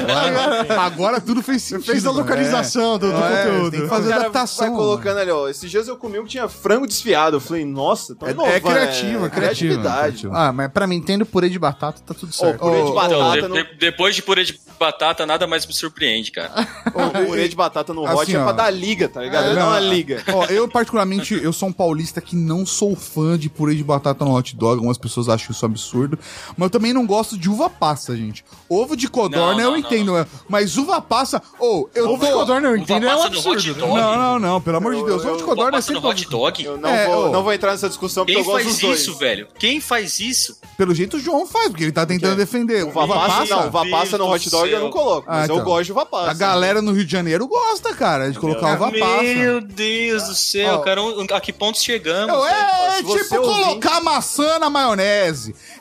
[0.00, 1.84] agora, agora tudo fez sentido.
[1.84, 2.20] Fez a mano.
[2.20, 3.70] localização do, do É, conteúdo.
[3.72, 4.68] tem que O fazer cara adaptação.
[4.68, 5.48] vai colocando ali, ó.
[5.48, 7.36] Esses dias eu comi um que tinha frango desfiado.
[7.36, 9.26] Eu falei, nossa, tão É, é criativo, né?
[9.26, 9.74] é criativo.
[9.74, 10.26] Criatividade.
[10.26, 12.58] é Ah, mas pra mim, tendo purê de batata, tá tudo certo.
[12.60, 15.72] purê de batata Então, no, de- de- depois de purê de batata, nada mais me
[15.72, 16.52] surpreende, cara.
[16.94, 18.44] ô, purê de batata no hot Assim, é ó.
[18.44, 19.46] pra dar liga, tá ligado?
[19.50, 20.22] É, dá não, uma liga.
[20.32, 24.24] Ó, eu particularmente, eu sou um paulista que não sou fã de purê de batata
[24.24, 24.74] no hot dog.
[24.76, 26.18] Algumas pessoas acham isso absurdo.
[26.56, 28.44] Mas eu também não gosto de uva passa, gente.
[28.68, 31.42] Ovo de codorna Não, eu não, entendo, é, mas uva passa...
[31.58, 32.38] Ou, eu Ovo de tô...
[32.38, 33.74] codorna eu entendo, é um absurdo.
[33.74, 33.80] dog?
[33.80, 35.24] Não, não, não, pelo amor de Deus.
[35.24, 36.10] Ovo de Uva codorna é passa no sempre...
[36.10, 36.64] hot dog?
[36.64, 38.80] Eu não, É, vou, não vou entrar nessa discussão porque Quem eu gosto faz dos
[38.82, 39.00] dois.
[39.00, 39.48] isso, velho?
[39.58, 40.58] Quem faz isso?
[40.76, 42.84] Pelo jeito o João faz, porque ele tá tentando defender.
[42.84, 45.58] Uva, passa, não, uva passa no hot do dog eu não coloco, mas Ah, então.
[45.58, 46.30] eu gosto de uva passa.
[46.30, 49.22] A galera no Rio de Janeiro gosta, cara, de colocar uva passa.
[49.22, 51.00] Meu Deus do céu, cara.
[51.34, 52.26] A que ponto chegamos?
[52.28, 55.05] Não, é, você tipo colocar maçã na maionese,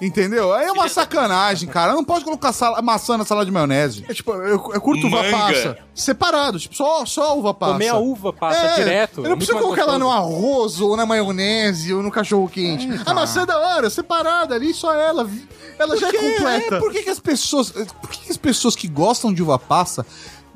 [0.01, 0.53] entendeu?
[0.53, 1.93] Aí é uma sacanagem, cara.
[1.93, 4.05] Não pode colocar sala- maçã na salada de maionese.
[4.07, 5.31] É tipo, eu, eu curto uva Manga.
[5.37, 7.73] passa separado, tipo, só, só uva passa.
[7.73, 9.21] Comer a uva passa É, direto.
[9.23, 12.87] Eu não preciso colocar ela no arroz, ou na maionese, ou no cachorro quente.
[13.05, 15.29] a maçã é da hora, separada ali, só ela.
[15.77, 16.75] Ela já é completa.
[16.75, 17.71] é, por que, que as pessoas.
[17.71, 20.05] Por que, que as pessoas que gostam de uva passa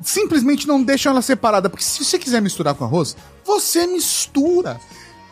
[0.02, 1.68] simplesmente não deixam ela separada?
[1.68, 4.80] Porque se você quiser misturar com arroz, você mistura.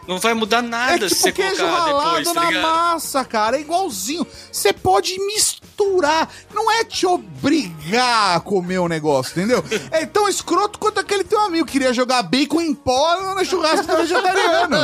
[0.08, 3.24] Não vai mudar nada é se tipo você queijo colocar ralado depois, tá na massa,
[3.26, 3.58] cara.
[3.58, 4.26] É igualzinho.
[4.50, 6.26] Você pode misturar.
[6.54, 9.62] Não é te obrigar a comer o negócio, entendeu?
[9.90, 13.96] É tão escroto quanto aquele teu amigo que queria jogar bacon em pó no churrasco
[13.96, 14.76] vegetariano.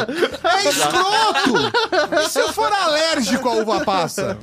[0.43, 1.73] É escroto.
[2.21, 4.37] E se eu for alérgico à uva passa?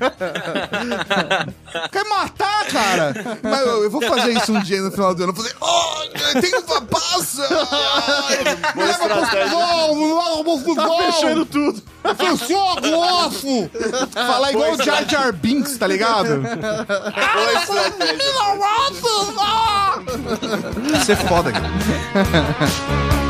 [1.91, 3.13] Quer matar, cara?
[3.43, 5.31] Mas eu, eu vou fazer isso um dia no final do ano.
[5.31, 7.47] Eu vou fazer, oh, tem uva passa!
[8.75, 10.87] Me leva pro pro!
[10.87, 11.81] Tá fechando tudo.
[12.17, 13.69] Fechou, glofo!
[14.11, 16.41] Falar igual o Jar Jar Binks, tá ligado?
[17.61, 18.17] Estratégia.
[21.01, 23.20] Isso é foda, cara.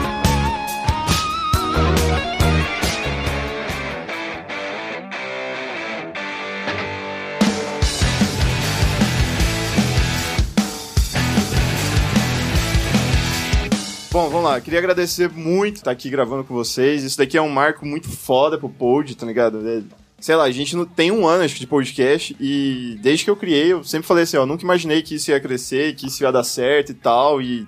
[14.11, 14.59] Bom, vamos lá.
[14.59, 17.01] Queria agradecer muito estar aqui gravando com vocês.
[17.01, 19.65] Isso daqui é um marco muito foda pro Pod, tá ligado?
[19.65, 19.81] É,
[20.19, 23.37] sei lá, a gente não tem um ano acho, de podcast e desde que eu
[23.37, 26.31] criei, eu sempre falei assim, ó, nunca imaginei que isso ia crescer, que isso ia
[26.31, 27.41] dar certo e tal.
[27.41, 27.65] E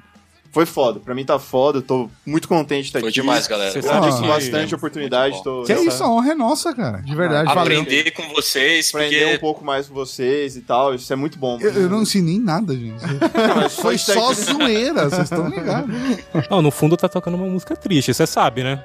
[0.54, 0.99] foi foda.
[1.01, 3.20] Pra mim tá foda, eu tô muito contente de estar Foi aqui.
[3.20, 3.72] demais, galera.
[3.72, 5.43] Você Agradeço sabe que- bastante a oportunidade.
[5.43, 6.99] Tô, Que é isso, a honra é nossa, cara.
[7.01, 7.82] De verdade, valeu.
[7.82, 11.38] Aprender com vocês, Aprender porque um pouco mais com vocês e tal, isso é muito
[11.38, 11.58] bom.
[11.60, 13.04] Eu, eu não ensinei nada, gente.
[13.82, 15.89] Foi só zoeira, vocês estão ligados.
[16.49, 18.84] Não, no fundo tá tocando uma música triste, você sabe, né?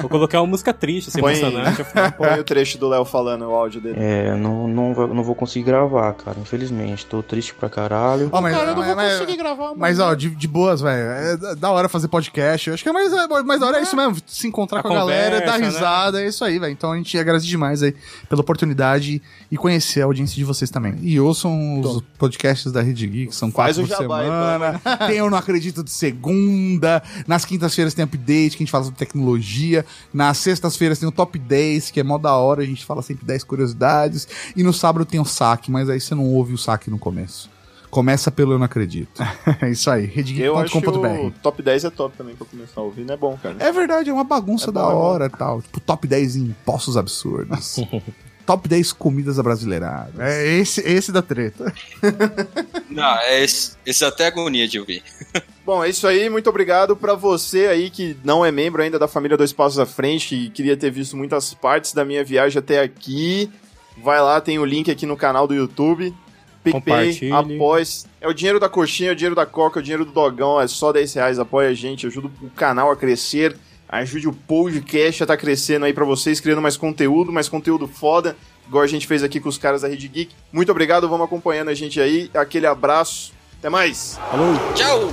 [0.00, 1.84] Vou colocar uma música triste, assim, Põe- emocionante.
[2.16, 3.96] Põe o trecho do Léo falando o áudio dele.
[3.98, 7.04] É, não, não, não vou conseguir gravar, cara, infelizmente.
[7.06, 8.28] Tô triste pra caralho.
[8.32, 11.10] Ó, mas, Cara, eu não vou mas- conseguir gravar, Mas, ó, de, de boas, velho.
[11.10, 12.68] É da- hora fazer podcast.
[12.68, 14.16] Eu acho que é mais, é, mais da hora é isso mesmo.
[14.26, 15.66] Se encontrar A com a galera, conversa, dar né?
[15.66, 16.72] risada, é isso aí, velho.
[16.72, 17.94] Então a gente agradece demais aí
[18.28, 20.96] pela oportunidade e conhecer a audiência de vocês também.
[21.02, 24.80] E ouçam os podcasts da Rede Geek, que são Faz quatro por jabá aí, semana.
[25.06, 27.02] Tem Eu Não Acredito de segunda.
[27.26, 29.84] Nas quintas-feiras tem update, que a gente fala sobre tecnologia.
[30.12, 33.24] Nas sextas-feiras tem o Top 10, que é mó da hora, a gente fala sempre
[33.24, 34.26] 10 curiosidades.
[34.56, 37.48] E no sábado tem o saque, mas aí você não ouve o saque no começo.
[37.90, 39.22] Começa pelo Eu Não Acredito.
[39.62, 40.04] É isso aí,
[40.38, 41.38] Eu acho que o redgeek.com.br.
[41.42, 43.56] top 10 é top também pra começar a ouvir, não é bom, cara.
[43.58, 45.62] É verdade, é uma bagunça É da bom, é hora e tal.
[45.62, 47.76] Tipo, top 10 impostos absurdos.
[48.46, 50.18] top 10 comidas abrasileiradas.
[50.18, 51.72] É esse, esse da treta.
[52.88, 55.02] Não, é esse, esse até agonia de ouvir.
[55.64, 56.30] Bom, é isso aí.
[56.30, 59.84] Muito obrigado pra você aí que não é membro ainda da família Dois Passos à
[59.84, 63.50] Frente e queria ter visto muitas partes da minha viagem até aqui.
[64.02, 66.14] Vai lá, tem o link aqui no canal do YouTube.
[66.72, 68.06] PicPay, após.
[68.20, 70.60] É o dinheiro da coxinha, é o dinheiro da coca, é o dinheiro do dogão,
[70.60, 73.56] é só 10 reais, apoia a gente, ajuda o canal a crescer,
[73.88, 78.36] ajude o podcast a estar crescendo aí pra vocês, criando mais conteúdo, mais conteúdo foda,
[78.66, 80.34] igual a gente fez aqui com os caras da Rede Geek.
[80.52, 84.18] Muito obrigado, vamos acompanhando a gente aí, aquele abraço, até mais!
[84.74, 85.12] Tchau!